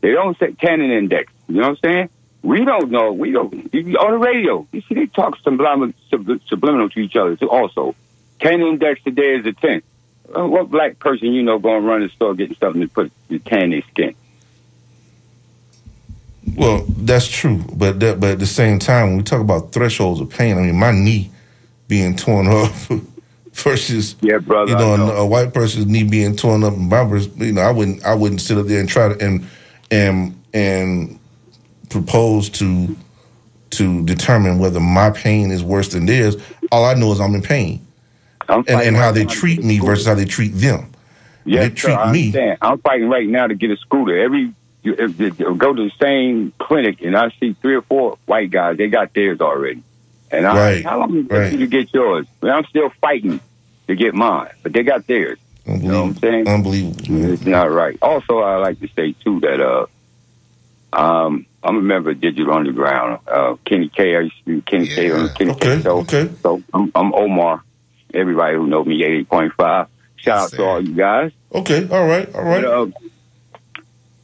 [0.00, 1.32] They don't say tannin index.
[1.48, 2.08] You know what I'm saying?
[2.46, 3.12] We don't know.
[3.12, 3.52] We don't.
[3.54, 7.50] On the radio, you see, they talk subliminal, sub, subliminal to each other too.
[7.50, 7.96] Also,
[8.40, 9.82] tannin index today is a ten.
[10.32, 13.10] Uh, what black person you know going to run the store getting something to put
[13.30, 14.14] to tan their skin?
[16.56, 17.64] well, that's true.
[17.74, 20.62] But that, but at the same time, when we talk about thresholds of pain, I
[20.62, 21.32] mean, my knee
[21.88, 22.88] being torn off
[23.54, 25.10] versus yeah, brother, you know, know.
[25.10, 27.02] A, a white person's knee being torn up, and my
[27.44, 29.46] you know, I wouldn't, I wouldn't sit up there and try to and
[29.90, 31.18] and and
[31.88, 32.96] propose to
[33.70, 36.36] to determine whether my pain is worse than theirs.
[36.72, 37.86] All I know is I'm in pain,
[38.48, 40.92] and, fighting and how they treat me versus how they treat them.
[41.44, 42.56] Yes, they sir, treat I me.
[42.62, 44.18] I'm fighting right now to get a scooter.
[44.18, 48.18] Every you, if you go to the same clinic and I see three or four
[48.26, 49.82] white guys, they got theirs already.
[50.30, 51.50] And I, Right, how long right.
[51.50, 52.26] take you to get yours?
[52.40, 53.40] Well, I'm still fighting
[53.88, 55.38] to get mine, but they got theirs.
[55.66, 56.48] You know what I'm saying?
[56.48, 57.32] Unbelievable.
[57.32, 57.98] It's not right.
[58.00, 59.86] Also, I like to say too that uh,
[60.92, 63.20] um, I'm a member of Digital Underground.
[63.26, 64.16] Uh, Kenny K.
[64.16, 65.10] I used to be Kenny K.
[65.10, 65.82] on the Kenny K.
[65.82, 65.98] Show.
[65.98, 66.30] Okay.
[66.42, 67.62] So I'm, I'm Omar.
[68.14, 69.88] Everybody who knows me, 88.5.
[70.16, 71.32] Shout out to all you guys.
[71.52, 72.64] Okay, all right, all right.
[72.64, 72.86] Uh,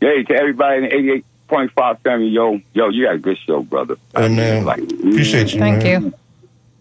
[0.01, 3.97] yeah, to everybody in the 88.5 family, yo, yo, you got a good show, brother.
[4.16, 6.05] Hey, man, appreciate you, Thank man.
[6.05, 6.14] you.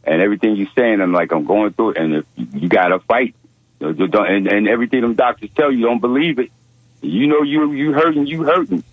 [0.03, 2.99] And everything you're saying, I'm like, I'm going through it, and if you got to
[2.99, 3.35] fight,
[3.81, 6.51] Uh, And, and everything them doctors tell you, don't believe it.
[7.01, 8.83] You know you you hurting, you hurting,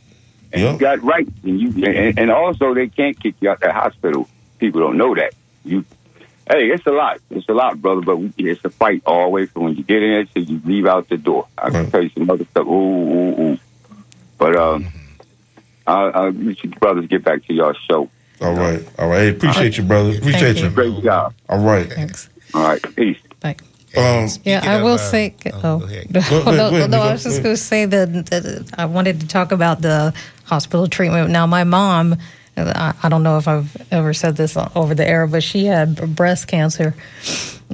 [0.53, 3.73] and you got rights, and you and, and also they can't kick you out the
[3.73, 4.29] hospital.
[4.59, 5.35] People don't know that.
[5.65, 5.85] You,
[6.51, 7.21] hey, it's a lot.
[7.31, 8.01] It's a lot, brother.
[8.01, 10.45] But we, it's a fight all the way from when you get in there till
[10.45, 11.47] you leave out the door.
[11.57, 12.67] I can tell you some other stuff.
[12.67, 13.59] Ooh, ooh, ooh.
[14.39, 14.87] But um,
[15.87, 18.11] I'll, I'll let you brothers get back to y'all show.
[18.41, 19.19] All right, all right.
[19.19, 20.17] Hey, appreciate you, brother.
[20.17, 20.71] Appreciate you.
[20.71, 21.35] Great job.
[21.49, 21.93] All right.
[21.93, 22.31] Thanks.
[22.55, 22.97] All right.
[22.97, 23.19] peace.
[23.99, 25.35] Um, Yeah, I will say.
[25.53, 26.21] Oh, no, ahead, no,
[26.69, 29.81] ahead, no, I was just going to say that, that I wanted to talk about
[29.81, 31.31] the hospital treatment.
[31.31, 32.17] Now, my mom,
[32.57, 36.15] I, I don't know if I've ever said this over the air, but she had
[36.17, 36.95] breast cancer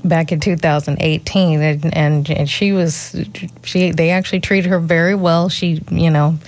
[0.04, 3.16] back in 2018, and, and and she was
[3.62, 5.48] she they actually treated her very well.
[5.48, 6.38] She, you know.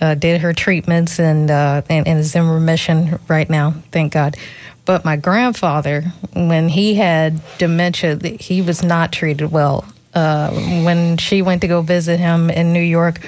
[0.00, 4.38] Uh, did her treatments and, uh, and and is in remission right now, thank God.
[4.84, 6.02] But my grandfather,
[6.34, 9.84] when he had dementia, he was not treated well.
[10.14, 10.50] Uh,
[10.84, 13.20] when she went to go visit him in New York,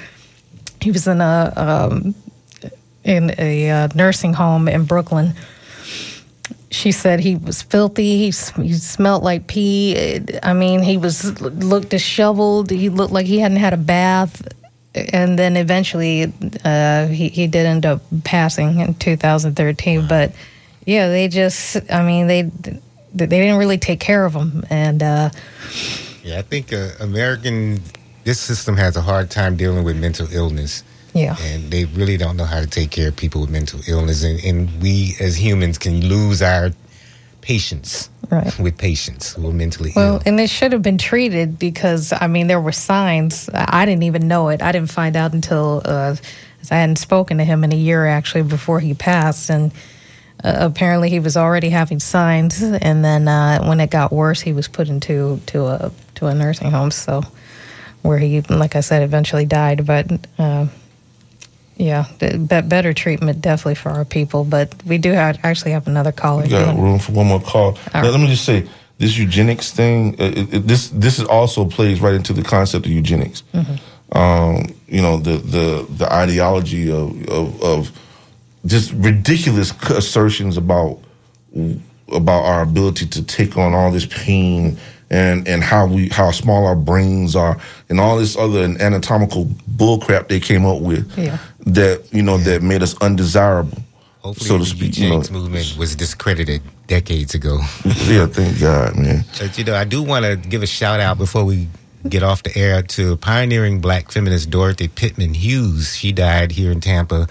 [0.81, 2.15] he was in a um,
[3.05, 5.35] in a uh, nursing home in Brooklyn.
[6.71, 8.19] She said he was filthy.
[8.19, 10.21] He, he smelled like pee.
[10.43, 12.71] I mean, he was looked disheveled.
[12.71, 14.47] He looked like he hadn't had a bath.
[14.95, 16.33] And then eventually,
[16.65, 20.07] uh, he he did end up passing in 2013.
[20.09, 20.33] But
[20.87, 22.43] yeah, they just, I mean, they
[23.13, 24.65] they didn't really take care of him.
[24.71, 25.31] And uh,
[26.23, 27.81] Yeah, I think uh, American
[28.25, 30.83] this system has a hard time dealing with mental illness.
[31.13, 31.37] Yeah.
[31.41, 34.25] And they really don't know how to take care of people with mental illness.
[34.25, 36.71] And, and we as humans can lose our
[37.41, 38.59] patience Right.
[38.59, 40.03] with patients who are mentally ill.
[40.03, 43.51] Well, and they should have been treated because I mean there were signs.
[43.53, 44.63] I didn't even know it.
[44.63, 46.17] I didn't find out until uh,
[46.71, 49.73] I hadn't spoken to him in a year actually before he passed, and
[50.45, 52.63] apparently he was already having signs.
[52.63, 56.35] And then uh, when it got worse, he was put into to a to a
[56.35, 56.91] nursing home.
[56.91, 57.23] So
[58.03, 59.87] where he, like I said, eventually died.
[59.87, 60.07] But
[60.39, 60.67] uh,
[61.77, 64.45] yeah, be- better treatment definitely for our people.
[64.45, 66.43] But we do have, actually have another caller.
[66.43, 67.79] We got room for one more call.
[67.93, 68.69] Now, let me just say
[68.99, 70.15] this eugenics thing.
[70.21, 73.43] Uh, it, it- this this is also plays right into the concept of eugenics.
[74.13, 78.01] Um, you know the the the ideology of of, of
[78.67, 80.99] just ridiculous assertions about
[82.13, 84.77] about our ability to take on all this pain
[85.11, 87.57] and and how we how small our brains are
[87.89, 89.47] and all this other anatomical
[89.77, 91.39] bullcrap they came up with Yeah.
[91.67, 93.79] that you know that made us undesirable
[94.23, 94.97] Hopefully, so to the speak.
[94.97, 97.59] You know, movement was discredited decades ago.
[98.07, 99.23] yeah, thank God, man.
[99.39, 101.69] But you know, I do want to give a shout out before we
[102.09, 105.95] get off the air to pioneering black feminist Dorothy Pitman Hughes.
[105.95, 107.29] She died here in Tampa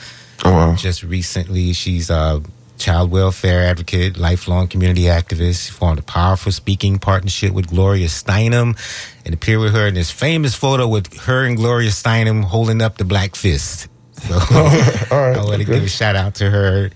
[0.77, 1.73] just recently.
[1.73, 2.41] She's a
[2.77, 5.67] child welfare advocate, lifelong community activist.
[5.67, 8.77] She formed a powerful speaking partnership with Gloria Steinem
[9.25, 12.97] and appeared with her in this famous photo with her and Gloria Steinem holding up
[12.97, 13.87] the black fist.
[14.13, 14.35] So
[15.11, 16.91] I want to give a shout out to her,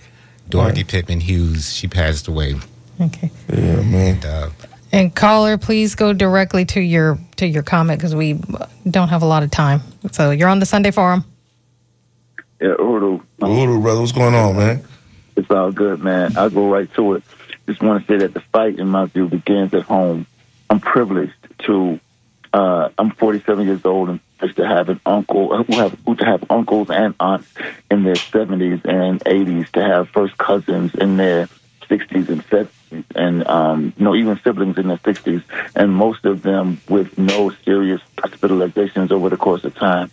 [0.50, 1.74] Dorothy Pitman Hughes.
[1.74, 2.56] She passed away.
[3.00, 3.32] Okay.
[3.50, 4.16] Yeah, man.
[4.16, 4.50] And, uh,
[4.92, 8.40] And caller, please go directly to your to your comment because we
[8.90, 9.82] don't have a lot of time.
[10.12, 11.24] So you're on the Sunday Forum.
[12.60, 13.24] Yeah, Urudu.
[13.40, 14.84] Urudu, brother, what's going on, man?
[15.36, 16.36] It's all good, man.
[16.38, 17.24] I'll go right to it.
[17.68, 20.26] Just want to say that the fight, in my view, begins at home.
[20.70, 21.34] I'm privileged
[21.66, 22.00] to.
[22.54, 26.16] Uh, I'm 47 years old and privileged to have an uncle, uh, who have who
[26.16, 27.48] to have uncles and aunts
[27.92, 31.48] in their 70s and 80s, to have first cousins in their
[31.90, 35.44] 60s and 70s, and um, you know even siblings in their 60s,
[35.76, 40.10] and most of them with no serious hospitalizations over the course of time.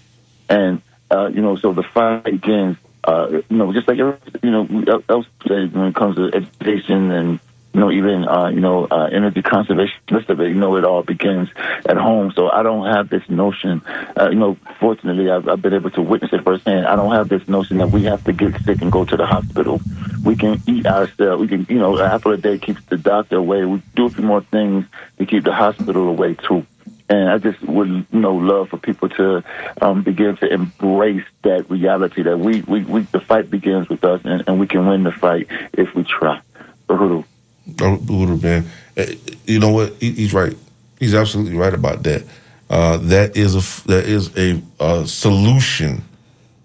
[0.49, 0.83] And
[1.15, 2.77] uh, you know, so the fight begins.
[3.05, 7.39] Uh, you know, just like you know else when it comes to education and
[7.75, 10.85] you know even uh, you know uh, energy conservation, most of it, you know, it
[10.85, 11.51] all begins
[11.87, 12.33] at home.
[12.33, 13.83] So I don't have this notion.
[14.19, 16.87] Uh, you know, fortunately, I've, I've been able to witness it firsthand.
[16.87, 19.27] I don't have this notion that we have to get sick and go to the
[19.27, 19.81] hospital.
[20.25, 21.43] We can eat ourselves.
[21.43, 23.67] We can, you know, apple a day keeps the doctor away.
[23.67, 24.87] We do a few more things
[25.19, 26.67] to keep the hospital away too.
[27.09, 29.45] And I just would, you know, love for people to
[29.83, 34.23] um, begin to embrace that reality that we, we, we the fight begins with us,
[34.25, 36.41] and, and we can win the fight if we try.
[36.89, 38.65] Man.
[38.97, 39.07] Uh,
[39.47, 39.95] You know what?
[40.01, 40.57] He, he's right.
[40.99, 42.25] He's absolutely right about that.
[42.71, 46.03] Uh, that is a that is a, uh solution.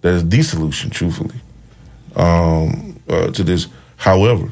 [0.01, 1.35] That is the solution, truthfully,
[2.15, 3.67] um, uh, to this.
[3.97, 4.49] However,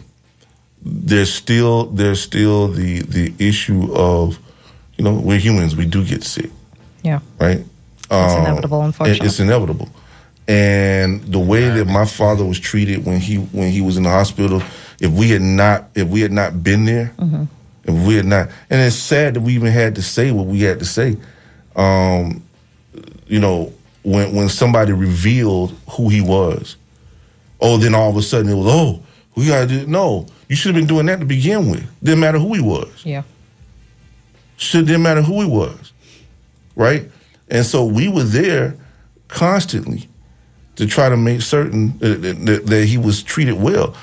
[0.81, 4.39] there's still there's still the the issue of,
[4.98, 5.76] you know, we're humans.
[5.76, 6.50] We do get sick.
[7.04, 7.20] Yeah.
[7.39, 7.60] right?
[7.60, 9.26] It's Um, inevitable, unfortunately.
[9.28, 9.89] It's inevitable.
[10.48, 14.10] And the way that my father was treated when he when he was in the
[14.10, 14.62] hospital,
[15.00, 17.43] if we had not if we had not been there, Mm-hmm.
[17.84, 20.80] If we're not, and it's sad that we even had to say what we had
[20.80, 21.16] to say.
[21.78, 22.43] Um,
[23.28, 23.72] you know,
[24.04, 26.76] when when somebody revealed who he was,
[27.62, 29.02] oh, then all of a sudden it was, oh,
[29.36, 29.88] we gotta do.
[29.88, 31.86] No, you should have been doing that to begin with.
[32.04, 32.89] Didn't matter who he was.
[33.06, 33.24] Yeah.
[34.58, 35.93] Should didn't matter who he was,
[36.76, 37.10] right?
[37.49, 38.76] And so we were there
[39.28, 40.10] constantly
[40.76, 43.95] to try to make certain that, that, that he was treated well.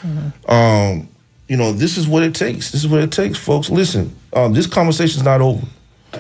[0.49, 1.09] Um,
[1.49, 2.71] you know, this is what it takes.
[2.71, 3.69] This is what it takes, folks.
[3.69, 5.67] Listen, um, this conversation's not over.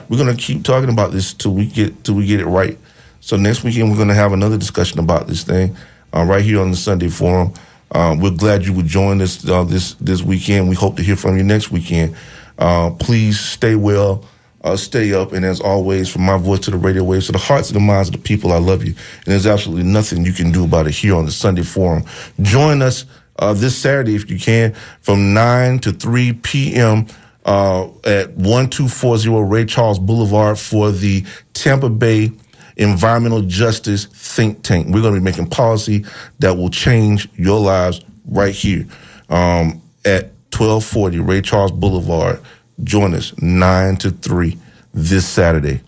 [0.08, 2.76] We're gonna keep talking about this till we get till we get it right.
[3.20, 5.76] So next weekend we're gonna have another discussion about this thing
[6.12, 7.54] uh, right here on the Sunday Forum.
[7.92, 10.68] Um, we're glad you would join us uh, this this weekend.
[10.68, 12.16] We hope to hear from you next weekend.
[12.58, 14.24] Uh, please stay well,
[14.62, 17.38] uh, stay up, and as always, from my voice to the radio waves, to the
[17.38, 18.92] hearts and the minds of the people, I love you.
[18.92, 22.04] And there's absolutely nothing you can do about it here on the Sunday Forum.
[22.40, 23.04] Join us
[23.38, 27.06] uh, this Saturday if you can, from nine to three p.m.
[27.44, 32.32] Uh, at 1240 Ray Charles Boulevard for the Tampa Bay
[32.76, 34.86] Environmental Justice Think Tank.
[34.86, 36.06] We're going to be making policy
[36.38, 38.86] that will change your lives right here
[39.28, 42.40] um, at 1240 Ray Charles Boulevard.
[42.82, 44.56] Join us 9 to 3
[44.92, 45.80] this Saturday.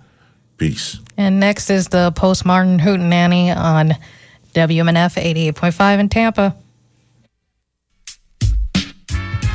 [0.58, 0.98] Peace.
[1.16, 3.94] And next is the post Martin Hootenanny on
[4.54, 6.56] WMNF 88.5 in Tampa.